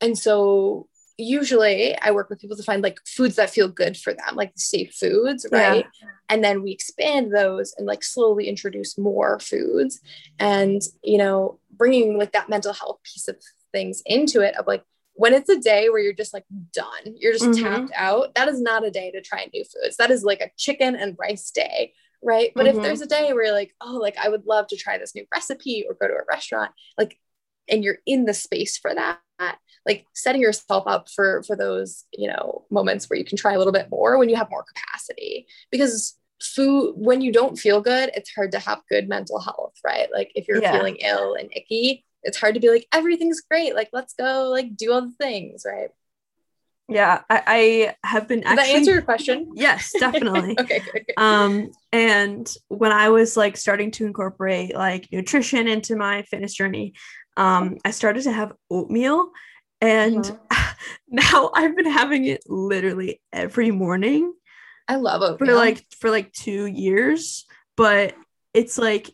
[0.01, 4.15] and so usually I work with people to find like foods that feel good for
[4.15, 5.59] them, like safe foods, Yeah.
[5.59, 5.87] right?
[6.29, 10.01] And then we expand those and like slowly introduce more foods
[10.39, 13.37] and, you know, bringing like that mental health piece of
[13.73, 14.85] things into it of like,
[15.15, 17.63] when it's a day where you're just like done, you're just Mhm.
[17.65, 19.97] tapped out, that is not a day to try new foods.
[19.97, 22.53] That is like a chicken and rice day, right?
[22.57, 22.83] But if Mhm.
[22.83, 25.27] there's a day where you're like, oh, like I would love to try this new
[25.33, 27.19] recipe or go to a restaurant, like,
[27.71, 29.21] and you're in the space for that,
[29.87, 33.59] like setting yourself up for for those, you know, moments where you can try a
[33.59, 35.47] little bit more when you have more capacity.
[35.71, 40.09] Because food, when you don't feel good, it's hard to have good mental health, right?
[40.13, 40.63] Like if you're Yeah.
[40.63, 44.77] feeling ill and icky, it's hard to be like everything's great like let's go like
[44.77, 45.91] do all the things right
[46.89, 47.43] Yeah, I,
[48.03, 48.75] I have been Did actually.
[48.75, 49.53] answer your question?
[49.55, 50.57] Yes, definitely.
[50.61, 51.15] okay, good, good.
[51.23, 56.93] um and when i was like starting to incorporate like nutrition into my fitness journey
[57.37, 59.31] um i started to have oatmeal
[59.81, 60.75] and Mhm.
[61.09, 64.33] now i've been having it literally every morning
[64.87, 65.57] I love for oatmeal.
[65.57, 67.45] like for like 2 years
[67.77, 68.15] but
[68.55, 69.11] it's like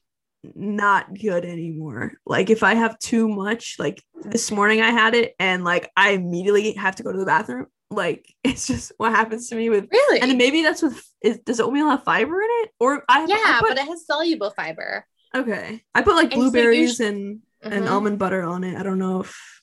[0.55, 5.35] not good anymore like if i have too much like this morning i had it
[5.39, 9.49] and like i immediately have to go to the bathroom like it's just what happens
[9.49, 10.21] to me with really?
[10.21, 12.71] and maybe that's with is does oatmeal have fiber in it?
[12.79, 15.07] Or I yeah, I put, but it has soluble fiber.
[15.35, 15.83] okay.
[15.95, 17.91] I put like And so blueberries and and Mhm.
[17.91, 18.77] almond butter on it.
[18.77, 19.63] I don't know if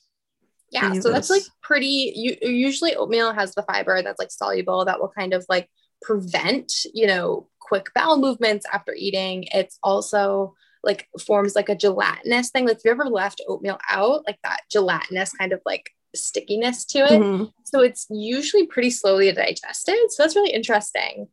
[0.70, 2.12] Yeah, so that's like pretty.
[2.16, 6.72] You usually oatmeal has the fiber that's like soluble that will kind of like prevent,
[6.92, 9.44] you know, quick bowel movements after eating.
[9.52, 12.66] It's also like forms like a gelatinous thing.
[12.66, 16.98] Like if you ever left oatmeal out, like that gelatinous kind of like stickiness to
[16.98, 17.20] it.
[17.20, 17.52] Mhm.
[17.64, 20.10] So it's usually pretty slowly digested.
[20.10, 21.28] So that's really interesting.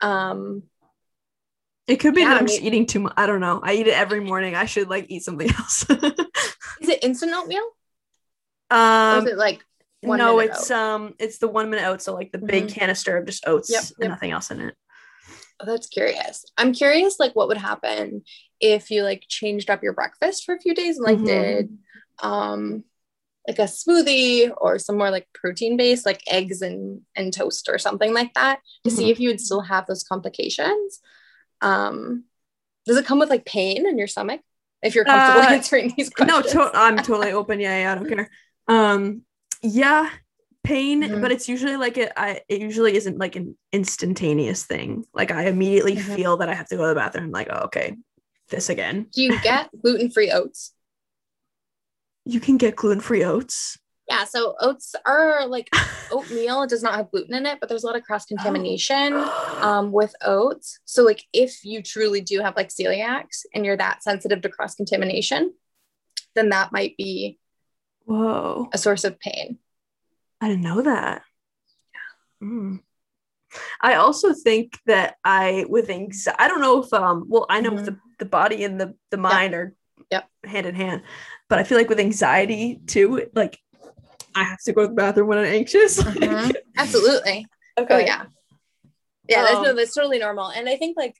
[0.00, 0.64] Um,
[1.88, 3.14] it could be Yeah, that I'm just eating too much.
[3.16, 3.60] I don't know.
[3.62, 4.54] I eat it every morning.
[4.54, 5.84] I should like eat something else.
[5.90, 7.68] is it instant oatmeal?
[8.70, 9.64] um is it like
[10.02, 10.76] one no, it's oat?
[10.76, 12.74] um it's the one minute oats, so like the big Mhm.
[12.74, 14.74] canister of just oats Yep, and nothing else in it.
[15.60, 16.44] Oh, that's curious.
[16.56, 18.24] I'm curious, like, what would happen
[18.60, 21.26] if you like changed up your breakfast for a few days and like Mhm.
[21.26, 21.78] did
[22.22, 22.84] um
[23.48, 27.78] like a smoothie or some more like protein based, like eggs and and toast or
[27.78, 29.10] something like that, to see Mhm.
[29.10, 31.00] if you would still have those complications.
[31.60, 32.24] Um,
[32.86, 34.40] does it come with like pain in your stomach?
[34.82, 36.52] If you're comfortable Uh, answering these No, questions.
[36.52, 37.60] to- I'm totally open.
[37.60, 38.30] Yeah, yeah, I don't care.
[38.68, 39.22] Um,
[39.62, 40.08] yeah,
[40.64, 41.20] pain, Mhm.
[41.20, 42.12] but it's usually like it.
[42.16, 45.04] I it usually isn't like an instantaneous thing.
[45.12, 46.14] Like I immediately Mhm.
[46.16, 47.30] feel that I have to go to the bathroom.
[47.30, 47.96] Like, oh, okay,
[48.48, 49.06] this again.
[49.12, 50.72] Do you get gluten free oats?
[52.24, 53.78] You can get gluten free oats.
[54.08, 55.68] Yeah, so oats are like
[56.12, 56.62] oatmeal.
[56.62, 59.14] It does not have gluten in it, but there's a lot of cross contamination.
[59.62, 60.80] um, with oats.
[60.84, 64.74] So, like, if you truly do have like celiacs and you're that sensitive to cross
[64.74, 65.54] contamination,
[66.34, 67.38] then that might be
[68.04, 69.58] Whoa, a source of pain.
[70.42, 71.22] I didn't know that.
[72.42, 72.80] Mm.
[73.80, 76.36] I also think that I with anxiety.
[76.38, 77.26] I don't know if um.
[77.28, 77.84] Well, I know Mhm.
[77.84, 79.74] the the body and the the mind are
[80.10, 80.28] Yep.
[80.44, 81.02] hand in hand,
[81.48, 83.58] but I feel like with anxiety too, like
[84.34, 86.02] I have to go to the bathroom when I'm anxious.
[86.02, 86.56] Mhm.
[86.76, 87.46] Absolutely.
[87.78, 87.94] okay.
[87.94, 88.24] Oh, yeah.
[89.28, 90.48] Yeah, that's, no, Um, that's totally normal.
[90.48, 91.14] And I think like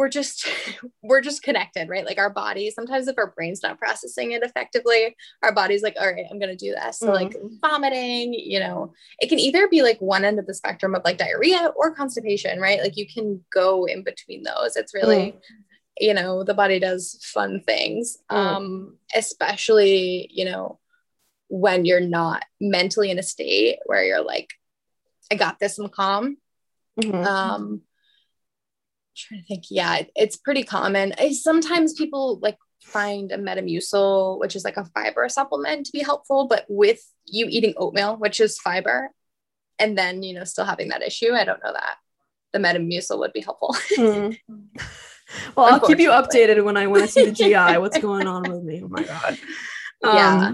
[0.00, 0.48] we're just
[1.02, 2.06] we're just connected, right?
[2.06, 6.10] Like our bodies, sometimes if our brain's not processing it effectively, our body's like, all
[6.10, 7.00] right, I'm gonna do this.
[7.00, 7.12] So Mhm.
[7.12, 11.02] like vomiting, you know, it can either be like one end of the spectrum of
[11.04, 12.80] like diarrhea or constipation, right?
[12.80, 14.74] Like you can go in between those.
[14.74, 15.36] It's really,
[16.00, 18.16] you know, the body does fun things.
[18.30, 18.36] Mm.
[18.36, 20.78] Um, especially, you know,
[21.48, 24.48] when you're not mentally in a state where you're like,
[25.30, 26.38] I got this, I'm calm
[26.98, 27.24] Mhm.
[27.26, 27.82] um
[29.16, 34.38] trying to think yeah it- it's pretty common I, sometimes people like find a metamucil
[34.40, 38.40] which is like a fiber supplement to be helpful but with you eating oatmeal which
[38.40, 39.10] is fiber
[39.78, 41.96] and then you know still having that issue i don't know that
[42.52, 44.30] the metamucil would be helpful Hmm.
[45.56, 47.78] Well, I'll keep you updated when I want to see the GI.
[47.78, 48.82] What's going on with me?
[48.82, 49.38] Oh my god.
[50.02, 50.52] Yeah.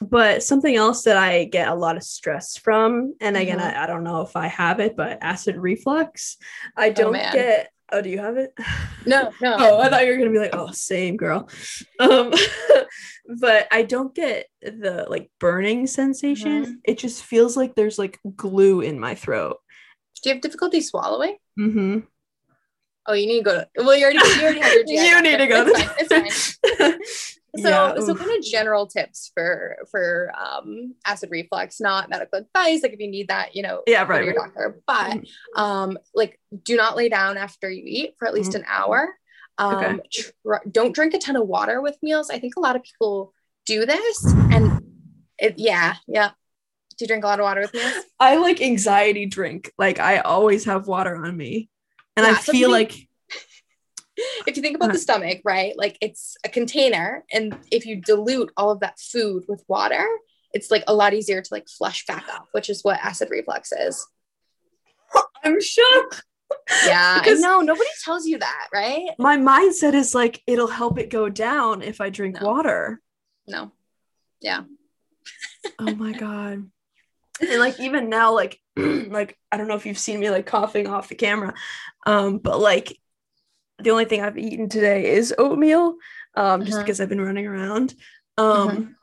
[0.00, 3.74] But something else that I get a lot of stress from, and again, Mhm.
[3.76, 6.36] I, I don't know if I have it, but acid reflux.
[6.76, 7.32] I don't man.
[7.32, 7.70] get.
[7.92, 8.52] Oh, do you have it?
[9.06, 11.48] no no Oh, I thought you were gonna be like, oh, same girl.
[12.00, 12.32] Um,
[13.40, 16.66] but I don't get the like burning sensation.
[16.66, 16.74] Mhm.
[16.84, 19.58] It just feels like there's like glue in my throat.
[20.22, 22.00] do you have difficulty swallowing Mm-hmm.
[23.08, 25.38] oh you need to go to well you already you already have your You need
[25.38, 25.78] to go it's
[26.08, 26.98] to- fine, it's fine.
[27.56, 32.82] So Yeah, so kind of general tips for for um acid reflux not medical advice
[32.82, 34.80] like if you need that you know Yeah, right, your doctor.
[34.86, 35.18] But
[35.56, 39.14] um like do not lay down after you eat for at least an hour.
[39.58, 40.30] Um tr-
[40.70, 42.30] don't drink a ton of water with meals.
[42.30, 43.32] I think a lot of people
[43.64, 44.72] do this and
[45.38, 46.30] it yeah yeah.
[46.98, 47.96] Do you drink a lot of water with meals?
[48.18, 49.72] I like anxiety drink.
[49.78, 51.68] Like I always have water on me.
[52.16, 53.08] And I Yeah, so feel like
[54.46, 58.50] if you think about the stomach right like it's a container and if you dilute
[58.56, 60.06] all of that food with water
[60.54, 63.72] it's like a lot easier to like flush back up which is what acid reflux
[63.72, 64.06] is
[65.44, 66.24] I'm shocked.
[66.86, 67.60] Yeah, Because- I know.
[67.60, 69.10] Nobody tells you that, right?
[69.18, 72.46] My mindset is like it'll help it go down if I drink No.
[72.48, 73.00] water.
[73.46, 73.70] No.
[74.40, 74.62] Yeah.
[75.78, 76.68] Oh my god.
[77.40, 80.86] And like even now, like like I don't know if you've seen me like coughing
[80.88, 81.54] off the camera.
[82.06, 82.98] Um, but like
[83.78, 85.96] the only thing I've eaten today is oatmeal.
[86.34, 86.84] Um, just Uh-huh.
[86.84, 87.94] because I've been running around.
[88.38, 88.94] Um Mhm.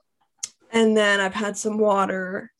[0.72, 2.52] and then I've had some water.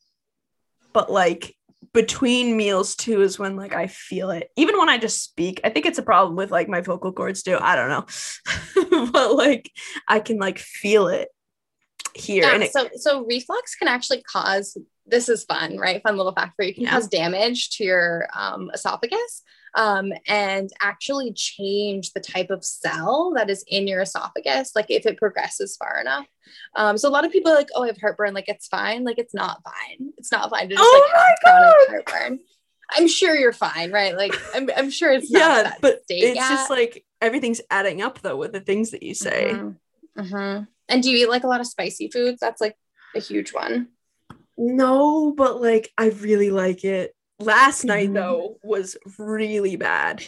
[0.92, 1.56] but like
[1.92, 4.50] between meals too is when like I feel it.
[4.56, 7.42] Even when I just speak, I think it's a problem with like my vocal cords
[7.42, 7.58] too.
[7.60, 9.70] I don't know, but like
[10.08, 11.28] I can like feel it
[12.14, 12.44] here.
[12.44, 16.00] Yeah, and it, so so reflux can actually cause this is fun, right?
[16.02, 16.74] Fun little fact for you.
[16.74, 16.90] Can Yeah.
[16.92, 19.42] cause damage to your um, esophagus
[19.74, 25.06] um, and actually change the type of cell that is in your esophagus, like if
[25.06, 26.26] it progresses far enough.
[26.76, 29.04] Um, so a lot of people are like, oh, I have heartburn, like it's fine.
[29.04, 30.12] Like it's not fine.
[30.18, 32.40] It's not fine to just Oh like chronic heartburn.
[32.90, 34.16] I'm sure you're fine, right?
[34.16, 36.48] Like I'm, I'm sure it's not yeah, that but it's yet.
[36.48, 39.52] just like everything's adding up though with the things that you say.
[39.54, 39.76] Mhm.
[40.16, 40.68] Mhm.
[40.88, 42.38] And do you eat like a lot of spicy foods?
[42.40, 42.76] That's like
[43.16, 43.88] a huge one.
[44.56, 47.14] No, but like I really like it.
[47.38, 48.14] Last night Mhm.
[48.14, 50.26] though was really bad.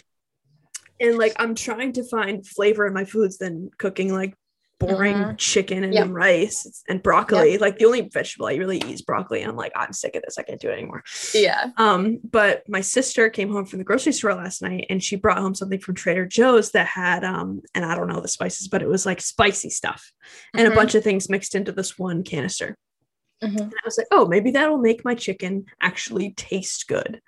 [0.99, 4.33] And like I'm trying to find flavor in my foods than cooking like
[4.79, 5.37] boring Mhm.
[5.39, 6.07] chicken and Yep.
[6.11, 7.57] rice and broccoli.
[7.57, 9.41] Like the only vegetable I really eat is broccoli.
[9.41, 10.37] And I'm like, I'm sick of this.
[10.37, 11.03] I can't do it anymore.
[11.33, 11.71] Yeah.
[11.77, 15.39] Um, but my sister came home from the grocery store last night and she brought
[15.39, 18.83] home something from Trader Joe's that had um, and I don't know the spices, but
[18.83, 20.11] it was like spicy stuff
[20.53, 20.71] and Mhm.
[20.71, 22.75] a bunch of things mixed into this one canister.
[23.43, 23.59] Mhm.
[23.61, 27.21] And I was like, oh, maybe that'll make my chicken actually taste good.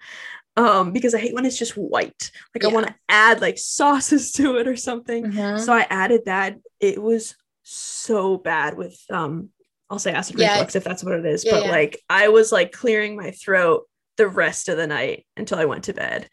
[0.57, 2.32] Um, because I hate when it's just white.
[2.53, 5.26] Like I want to add like sauces to it or something.
[5.26, 5.60] Mhm.
[5.60, 6.57] So I added that.
[6.80, 9.49] It was so bad with um,
[9.89, 10.51] I'll say acid Yeah.
[10.53, 11.45] reflux if that's what it is.
[11.45, 11.72] Yeah, but yeah.
[11.72, 13.88] like I was like clearing my throat
[14.18, 16.28] the rest of the night until I went to bed.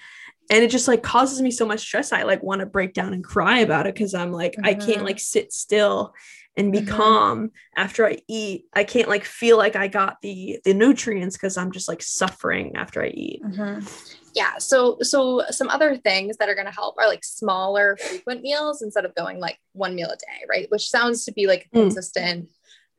[0.51, 2.13] And it just like causes me so much stress.
[2.13, 5.03] I like want to break down and cry about it because I'm like, I can't
[5.03, 5.05] Mhm.
[5.05, 6.15] like sit still
[6.57, 6.89] and be Mhm.
[6.89, 8.67] calm after I eat.
[8.73, 12.75] I can't like feel like I got the the nutrients because I'm just like suffering
[12.77, 13.43] after I eat.
[13.45, 14.13] Mhm.
[14.35, 14.59] Yeah.
[14.59, 18.83] So, so some other things that are going to help are like smaller, frequent meals
[18.83, 20.71] instead of going like one meal a day, right?
[20.71, 21.83] Which sounds to be like a Mm.
[21.85, 22.49] consistent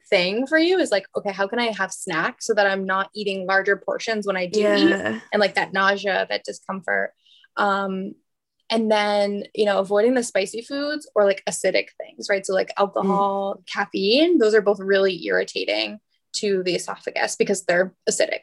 [0.09, 3.09] thing for you is like, okay, how can I have snacks so that I'm not
[3.13, 5.19] eating larger portions when I do eat Yeah.
[5.33, 7.13] and like that nausea, that discomfort.
[7.55, 8.13] Um,
[8.69, 12.45] and then, you know, avoiding the spicy foods or like acidic things, right?
[12.45, 15.99] So, like alcohol, caffeine, those are both really irritating
[16.33, 18.41] to the esophagus because they're acidic.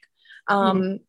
[0.49, 1.01] Um,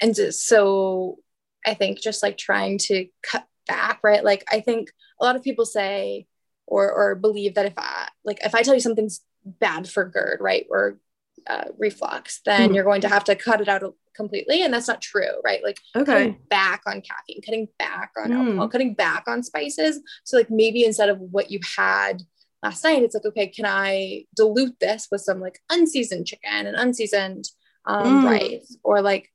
[0.00, 1.18] And so,
[1.66, 4.22] I think just like trying to cut back, right?
[4.24, 4.90] Like, I think
[5.20, 6.26] a lot of people say
[6.66, 10.40] or, or believe that if I, like, if I tell you something's bad for GERD,
[10.40, 10.66] right?
[10.70, 10.98] Or
[11.46, 12.74] uh, reflux, then Mhm.
[12.74, 14.62] you're going to have to cut it out completely.
[14.62, 15.62] And that's not true, right?
[15.62, 16.04] Like Okay.
[16.12, 18.36] cutting back on caffeine, cutting back on Mm.
[18.36, 20.00] alcohol, cutting back on spices.
[20.24, 22.22] So like maybe instead of what you had
[22.62, 26.76] last night, it's like, okay, can I dilute this with some like unseasoned chicken and
[26.76, 27.44] unseasoned
[27.86, 28.24] um, Mm.
[28.24, 28.76] rice?
[28.82, 29.30] Or like,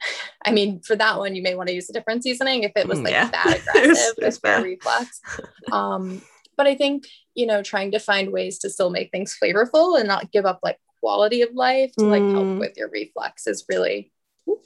[0.46, 2.88] I mean, for that one, you may want to use a different seasoning if it
[2.88, 3.30] was Mm, like yeah.
[3.30, 4.62] that aggressive it's with your bad.
[4.64, 5.20] reflux.
[5.72, 6.22] Um,
[6.56, 10.06] but I think, you know, trying to find ways to still make things flavorful and
[10.06, 12.58] not give up like quality of life to like help Mm.
[12.60, 14.10] with your reflux is really
[14.48, 14.62] Oop.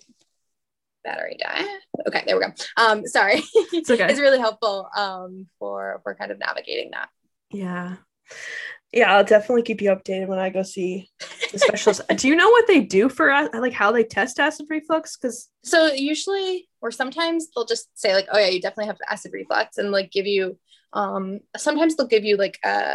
[1.05, 1.65] battery die.
[2.07, 2.53] Okay, there we go.
[2.77, 3.43] Um, sorry.
[3.73, 4.07] It's okay.
[4.11, 7.09] it's really helpful um for for kind of navigating that.
[7.51, 7.97] Yeah.
[8.93, 11.11] Yeah, I'll definitely keep you updated when I go see
[11.53, 12.01] the specialist.
[12.17, 15.17] do you know what they do for ac- like how they test acid reflux?
[15.17, 19.33] Because So usually or sometimes they'll just say like, oh yeah, you definitely have acid
[19.35, 20.57] reflux and like give you
[20.95, 22.95] um sometimes they'll give you like a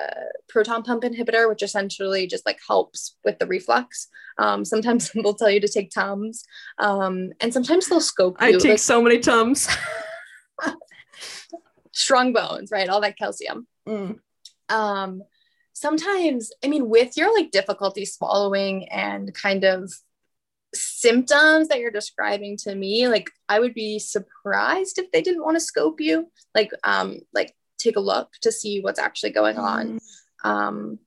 [0.49, 4.07] proton pump inhibitor which essentially just like helps with the reflux.
[4.37, 6.43] Um sometimes they'll tell you to take tums.
[6.79, 9.67] Um and sometimes they'll scope You, I take like, so many tums.
[11.91, 12.89] strong bones right?
[12.89, 13.67] All that calcium.
[13.87, 14.19] Mm.
[14.69, 15.21] um
[15.73, 19.91] sometimes i mean with your like difficulty swallowing and kind of
[20.73, 25.55] symptoms that you're describing to me like i would be surprised if they didn't want
[25.57, 26.31] to scope you.
[26.55, 29.99] Like um like take a look to see what's actually going on
[30.43, 30.97] um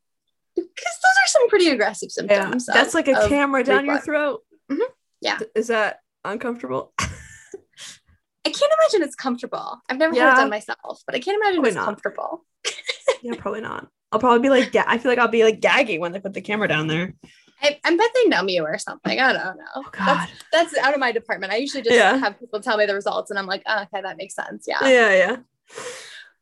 [0.54, 2.26] because those are some pretty aggressive Mm.
[2.30, 4.04] Yeah, symptoms that's of- like a camera down your reflux.
[4.06, 4.42] throat.
[4.70, 4.80] Mhm.
[5.20, 5.38] Yeah.
[5.54, 6.92] Is that uncomfortable?
[6.98, 11.56] i can't imagine it's comfortable i've never had it done myself but i can't imagine
[11.56, 11.84] Probably it's not.
[11.84, 12.44] comfortable
[13.22, 13.88] yeah, probably not.
[14.12, 16.32] I'll probably be like, yeah, I feel like I'll be like gagging when they put
[16.32, 17.12] the camera down there.
[17.60, 20.28] I, I bet they numb you or something i don't know Oh That's- God.
[20.52, 21.52] that's out of my department.
[21.52, 22.16] I usually just Yeah.
[22.18, 24.64] have people tell me the results and I'm like, oh, okay, that makes sense.
[24.68, 24.78] Yeah.
[24.82, 25.36] Yeah, yeah.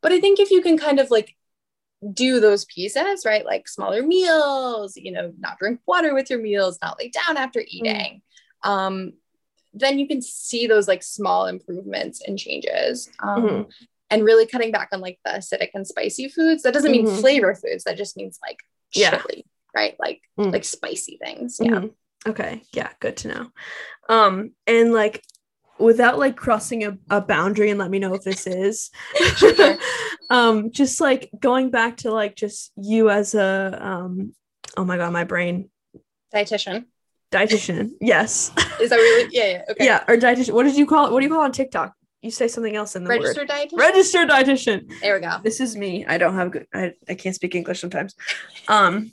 [0.05, 1.34] But I think if you can kind of like
[2.12, 3.42] do those pieces, right?
[3.46, 7.64] Like smaller meals, you know, not drink water with your meals, not lay down after
[7.66, 8.20] eating,
[8.64, 9.14] um,
[9.72, 13.09] then you can see those like small improvements and changes.
[13.18, 13.70] Um, Mhm.
[14.11, 16.62] And really cutting back on like the acidic and spicy foods.
[16.62, 17.20] That doesn't mean Mhm.
[17.20, 17.84] flavor foods.
[17.84, 18.59] That just means like
[18.92, 19.22] Yeah.
[19.22, 19.96] chili, right?
[19.98, 20.52] Like Mm.
[20.52, 21.59] like spicy things.
[21.61, 21.70] Yeah.
[21.80, 21.94] Mhm.
[22.26, 22.62] Okay.
[22.72, 22.92] Yeah.
[23.00, 23.50] Good to know.
[24.11, 25.24] Um, and like
[25.78, 28.90] without like crossing a, a boundary and let me know if this is
[29.36, 29.76] Sure,
[30.30, 34.34] um just like going back to like just you as a um
[34.76, 35.68] oh my god my brain
[36.34, 36.86] Dietitian.
[37.30, 37.90] Dietitian.
[38.00, 38.50] Yes.
[38.80, 39.28] Is that really?
[39.32, 39.44] Yeah.
[39.44, 39.62] Yeah.
[39.70, 39.84] Okay.
[39.84, 40.04] Yeah.
[40.08, 40.52] Or dietitian.
[40.52, 41.12] What did you call it?
[41.12, 41.92] What do you call it on TikTok?
[42.22, 43.56] You say something else in the Registered word.
[43.70, 43.78] dietitian.
[43.78, 45.00] Registered dietitian.
[45.00, 45.36] There we go.
[45.42, 46.04] This is me.
[46.06, 46.66] I don't have good.
[46.74, 48.14] I, I can't speak English sometimes.
[48.66, 49.12] Um,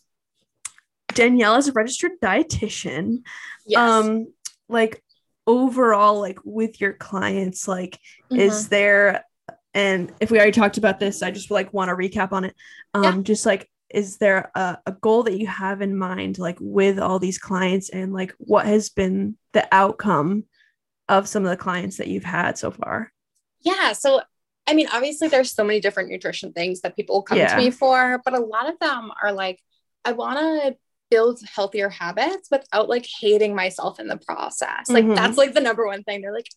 [1.13, 3.23] Danielle is a registered dietitian.
[3.67, 3.79] Yes.
[3.79, 4.33] Um,
[4.69, 5.03] like
[5.47, 7.97] overall, like with your clients, like
[8.31, 8.39] Mhm.
[8.39, 9.25] is there
[9.73, 12.53] and if we already talked about this i just like want to recap on it
[12.93, 13.21] um Yeah.
[13.21, 17.19] just like is there a, a goal that you have in mind like with all
[17.19, 20.43] these clients and like what has been the outcome
[21.07, 23.11] of some of the clients that you've had so far
[23.61, 23.93] Yeah.
[23.93, 24.21] So,
[24.67, 27.55] I mean, obviously, there's so many different nutrition things that people come Yeah.
[27.55, 29.59] to me for, but a lot of them are like,
[30.03, 30.75] I want to
[31.11, 34.89] build healthier habits without like hating myself in the process.
[34.89, 35.15] Like, Mhm.
[35.15, 36.21] that's like the number one thing.
[36.21, 36.47] They're like,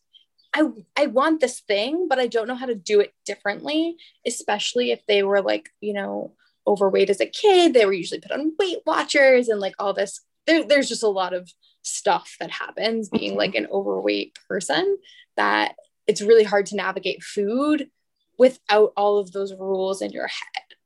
[0.55, 0.63] I,
[0.97, 5.05] I want this thing, but I don't know how to do it differently, especially if
[5.07, 6.37] they were like, you know,
[6.67, 7.75] overweight as a kid.
[7.75, 10.21] They were usually put on Weight Watchers and like all this.
[10.47, 11.51] There, there's just a lot of
[11.83, 14.97] stuff that happens being like an overweight person
[15.37, 15.75] that
[16.07, 17.91] it's really hard to navigate food
[18.39, 20.77] without all of those rules in your head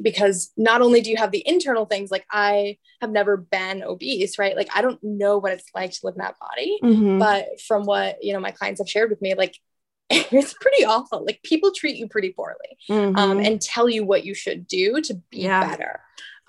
[0.00, 4.38] because not only do you have the internal things like i have never been obese
[4.38, 7.18] right like i don't know what it's like to live in that body Mhm.
[7.18, 9.56] but from what you know my clients have shared with me like
[10.10, 12.78] it's pretty awful like people treat you pretty poorly
[13.16, 13.46] um, Mhm.
[13.46, 15.60] and tell you what you should do to be Yeah.
[15.68, 16.00] better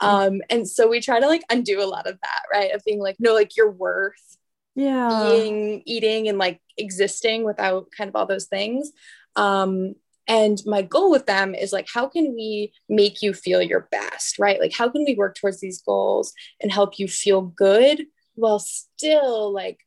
[0.01, 2.99] um, and so we try to like undo a lot of that right of being
[2.99, 4.37] like no like you're worth
[4.75, 8.91] yeah being eating and like existing without kind of all those things
[9.35, 9.93] um
[10.29, 14.39] and my goal with them is like how can we make you feel your best
[14.39, 18.05] right like how can we work towards these goals and help you feel good
[18.35, 19.79] while still like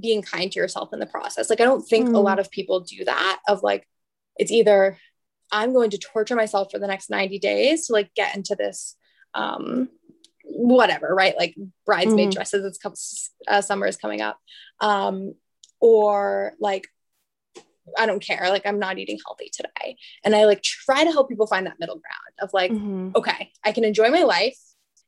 [0.00, 2.24] being kind to yourself in the process like i don't think a Mm.
[2.24, 3.86] lot of people do that of like
[4.36, 4.96] it's either
[5.52, 8.96] i'm going to torture myself for the next 90 days to like get into this
[9.34, 9.88] um
[10.44, 11.54] whatever right like
[11.86, 12.32] bridesmaid Mhm.
[12.32, 12.94] dresses it's come
[13.46, 14.38] uh, summer is coming up
[14.80, 15.34] um
[15.80, 16.88] or like
[17.98, 21.28] i don't care like i'm not eating healthy today and i like try to help
[21.28, 23.14] people find that middle ground of like Mhm.
[23.16, 24.58] okay i can enjoy my life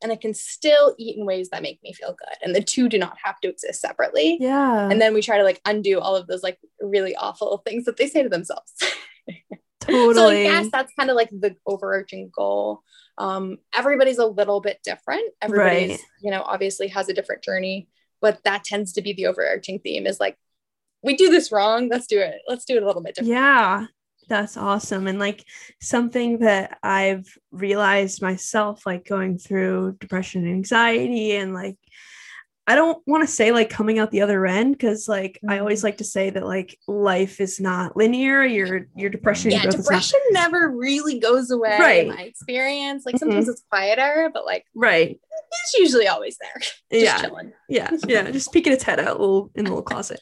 [0.03, 2.89] and i can still eat in ways that make me feel good and the two
[2.89, 6.17] do not have to exist separately yeah and then we try to like undo all
[6.17, 8.73] of those like really awful things that they say to themselves
[9.81, 12.83] totally so I guess that's kind of like the overarching goal.
[13.19, 15.33] Um, everybody's a little bit different.
[15.43, 16.01] Everybody's, Right.
[16.23, 17.89] you know, obviously has a different journey,
[18.21, 20.37] but that tends to be the overarching theme is like,
[21.03, 21.89] we do this wrong.
[21.89, 22.37] Let's do it.
[22.49, 23.33] Let's do it a little bit different.
[23.35, 23.87] Yeah,
[24.29, 25.07] that's awesome.
[25.07, 25.45] And like
[25.81, 31.77] something that I've realized myself, like going through depression and anxiety, and like,
[32.65, 35.81] I don't want to say like coming out the other end because like I always
[35.81, 35.85] Mhm.
[35.85, 38.45] like to say that like life is not linear.
[38.45, 42.07] Your your depression, Yeah, is not- depression never really goes away Right.
[42.07, 43.05] in my experience.
[43.05, 45.19] Like sometimes it's quieter, but like right.
[45.51, 46.55] it's usually always there.
[46.61, 47.53] Just yeah, chilling.
[47.69, 48.31] yeah, yeah.
[48.31, 50.21] Just peeking its head out little in the little closet.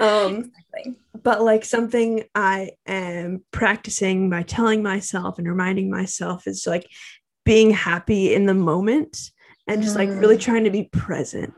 [0.00, 0.96] Um, Exactly.
[1.22, 6.86] but like something I am practicing by telling myself and reminding myself is like
[7.44, 9.30] being happy in the moment
[9.66, 10.40] and just like really Mm.
[10.40, 11.54] trying to be present.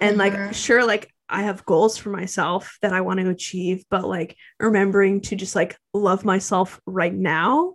[0.00, 4.04] And like, sure, like I have goals for myself that I want to achieve, but
[4.04, 7.74] like remembering to just like love myself right now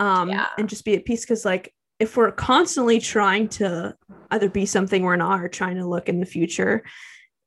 [0.00, 0.46] um, Yeah.
[0.58, 1.24] and just be at peace.
[1.24, 3.94] Cause like, if we're constantly trying to
[4.30, 6.82] either be something we're not or trying to look in the future,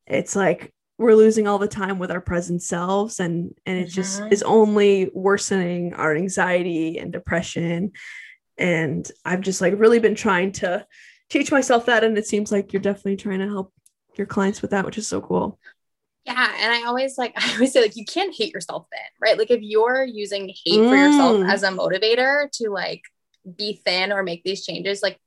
[0.07, 4.21] it's like we're losing all the time with our present selves and and it just
[4.21, 4.31] Mhm.
[4.33, 7.91] is only worsening our anxiety and depression
[8.57, 10.85] and i've just like really been trying to
[11.29, 13.71] teach myself that and it seems like you're definitely trying to help
[14.15, 15.59] your clients with that which is so cool
[16.25, 16.55] Yeah.
[16.59, 19.37] And I always like, I always say, like, you can't hate yourself thin, right?
[19.37, 21.49] Like, if you're using hate for yourself Mm.
[21.53, 23.01] as a motivator to like
[23.55, 25.17] be thin or make these changes, like,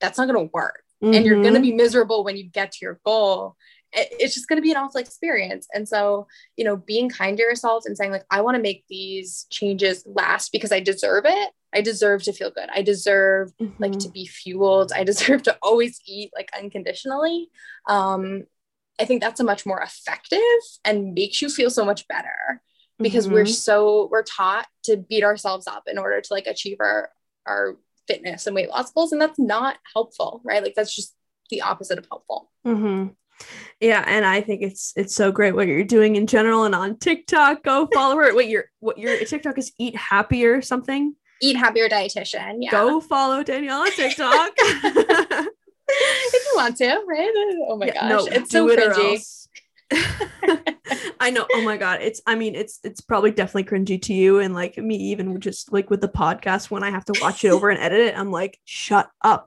[0.00, 0.82] that's not going to work.
[1.00, 1.70] And you're going to Mhm.
[1.70, 3.54] be miserable when you get to your goal.
[3.96, 5.66] It- It's just going to be an awful experience.
[5.74, 6.26] And so,
[6.56, 10.04] you know, being kind to yourself and saying, like, I want to make these changes
[10.06, 11.50] last because I deserve it.
[11.74, 12.68] I deserve to feel good.
[12.72, 14.00] I deserve like Mhm.
[14.04, 14.92] to be fueled.
[14.92, 17.50] I deserve to always eat like unconditionally.
[17.88, 18.44] Um,
[19.00, 20.40] I think that's a much more effective
[20.84, 22.62] and makes you feel so much better
[22.98, 23.54] because we're Mhm.
[23.54, 27.10] so we're taught to beat ourselves up in order to like achieve our
[27.46, 27.76] our
[28.08, 30.62] fitness and weight loss goals, and that's not helpful, right?
[30.62, 31.14] Like that's just
[31.50, 32.50] the opposite of helpful.
[32.66, 33.14] Mhm.
[33.80, 36.96] Yeah and i think it's it's so great what you're doing in general and on
[36.98, 41.56] tiktok go follow her what your what your tiktok is eat happy or something Eat
[41.56, 42.56] happier dietitian.
[42.60, 42.70] Yeah.
[42.70, 44.52] go follow danielle on tiktok
[45.88, 47.32] if you want to, right?
[47.68, 48.28] Oh my Yeah, gosh.
[48.30, 49.46] it's so it cringy.
[51.20, 51.46] I know.
[51.52, 52.20] Oh my god, it's.
[52.26, 55.90] I mean, it's it's probably definitely cringy to you, and like me, even just like
[55.90, 58.58] with the podcast, when I have to watch it over and edit it, I'm like,
[58.64, 59.46] shut up.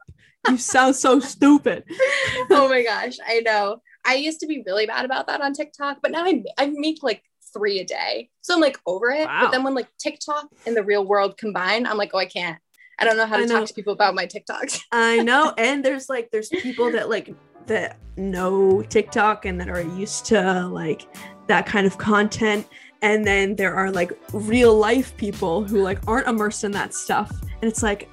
[0.51, 1.83] You sound so stupid.
[2.49, 3.81] oh my gosh, I know.
[4.05, 7.03] I used to be really bad about that on TikTok, but now I I make
[7.03, 7.23] like
[7.53, 8.29] three a day.
[8.41, 9.25] So I'm like over it.
[9.25, 9.43] Wow.
[9.43, 12.59] But then when like TikTok and the real world combine, I'm like, oh, I can't.
[12.99, 14.81] I don't know how to talk to people about my TikToks.
[14.91, 15.53] I know.
[15.57, 17.33] And there's like there's people that like
[17.67, 21.07] that know TikTok and that are used to like
[21.47, 22.67] that kind of content.
[23.01, 27.31] And then there are like real life people who like aren't immersed in that stuff.
[27.61, 28.11] And it's like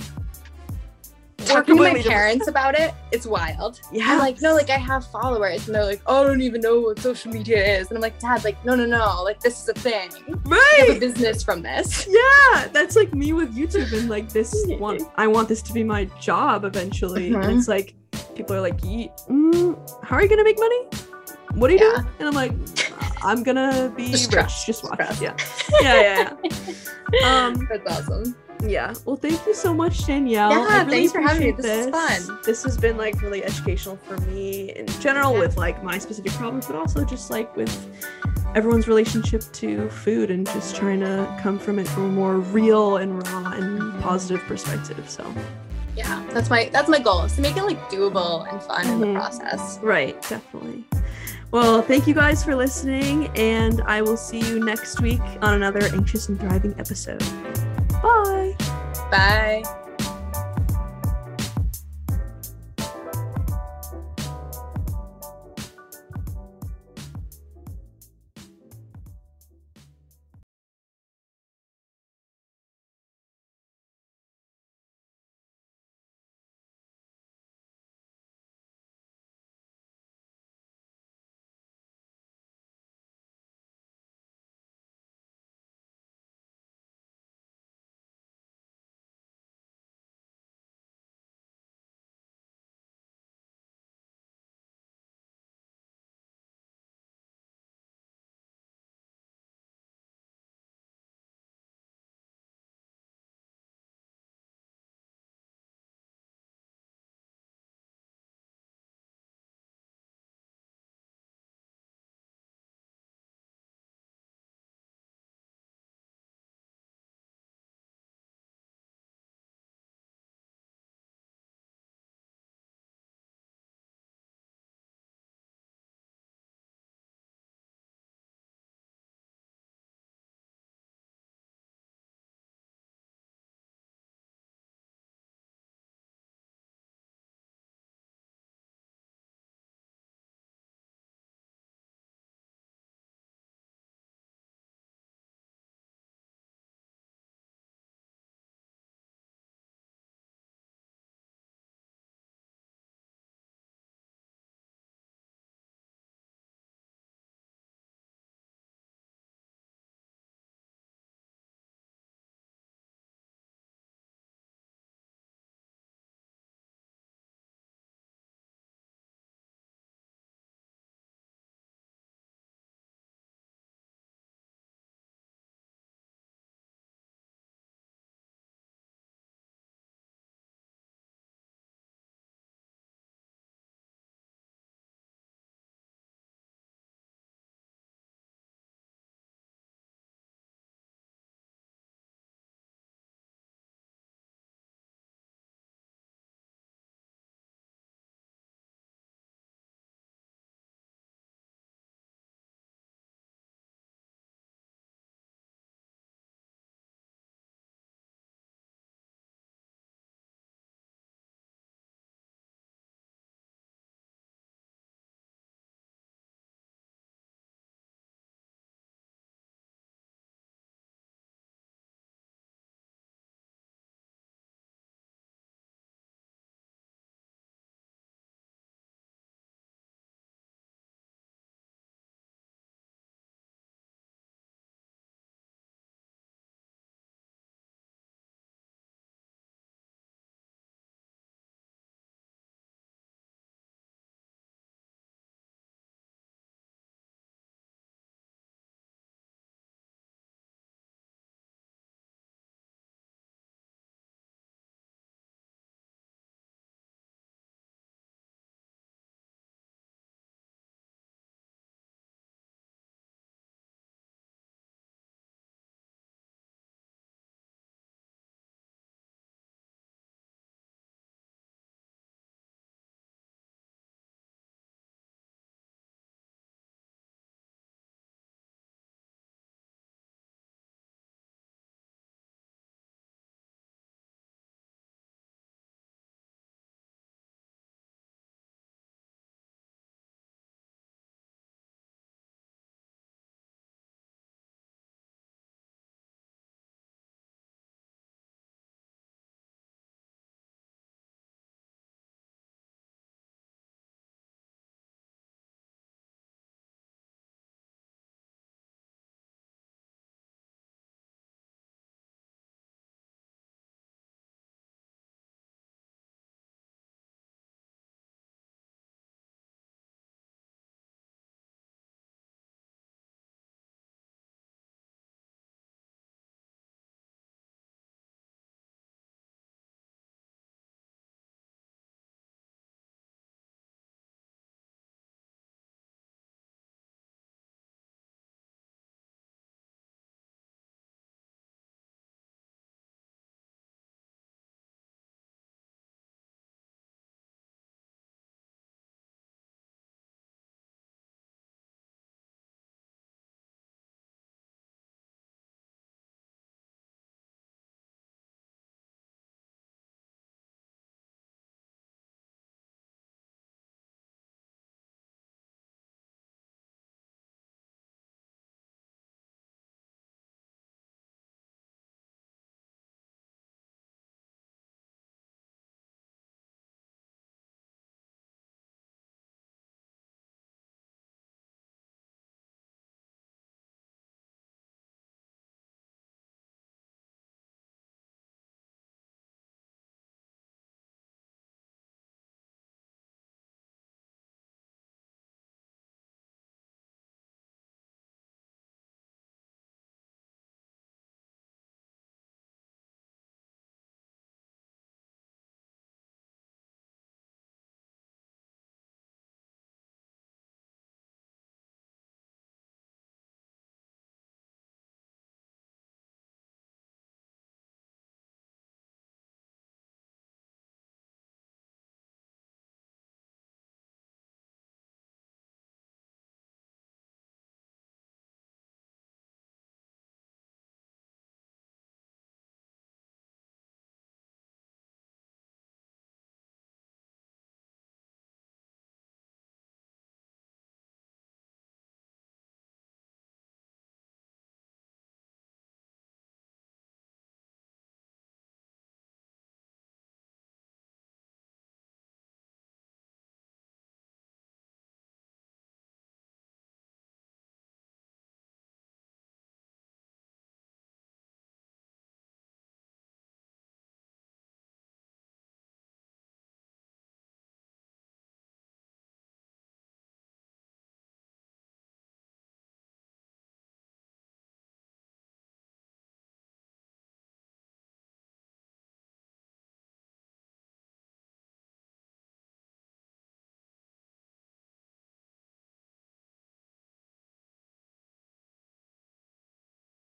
[1.47, 3.81] talking to my parents about it, it's wild.
[3.93, 4.05] Yeah.
[4.09, 6.81] I'm like, no, like I have followers, and they're like, oh, I don't even know
[6.81, 9.69] what social media is, and I'm like, Dad, like, no, no, no, like this is
[9.69, 10.11] a thing.
[10.45, 10.61] Right.
[10.61, 12.07] I have a business from this.
[12.09, 15.85] Yeah, that's like me with YouTube, and like this one, I want this to be
[15.85, 17.43] my job eventually, mm-hmm.
[17.43, 17.95] and it's like
[18.35, 20.85] people are like, mm, how are you gonna make money?
[21.55, 22.03] What are you yeah.
[22.03, 22.07] doing?
[22.19, 22.53] And I'm like,
[23.25, 24.31] I'm gonna be rich.
[24.67, 25.01] Just watch.
[25.01, 25.21] Stress.
[25.21, 25.37] Yeah.
[25.81, 26.75] yeah, yeah, yeah.
[27.25, 31.43] Um, that's awesome yeah well thank you so much danielle yeah really thanks for having
[31.43, 35.33] me this, this, is fun this has been like really educational for me in general
[35.33, 35.41] yeah.
[35.41, 37.89] with like my specific problems but also just like with
[38.55, 42.97] everyone's relationship to food and just trying to come from it from a more real
[42.97, 45.31] and raw and positive perspective so
[45.97, 48.93] yeah that's my that's my goal is to make it like doable and fun mm-hmm.
[48.93, 49.17] in the mm-hmm.
[49.17, 50.85] process right definitely
[51.53, 55.85] well, thank you guys for listening, and I will see you next week on another
[55.95, 57.23] Anxious and Thriving episode.
[58.03, 58.55] Bye.
[59.11, 59.86] Bye.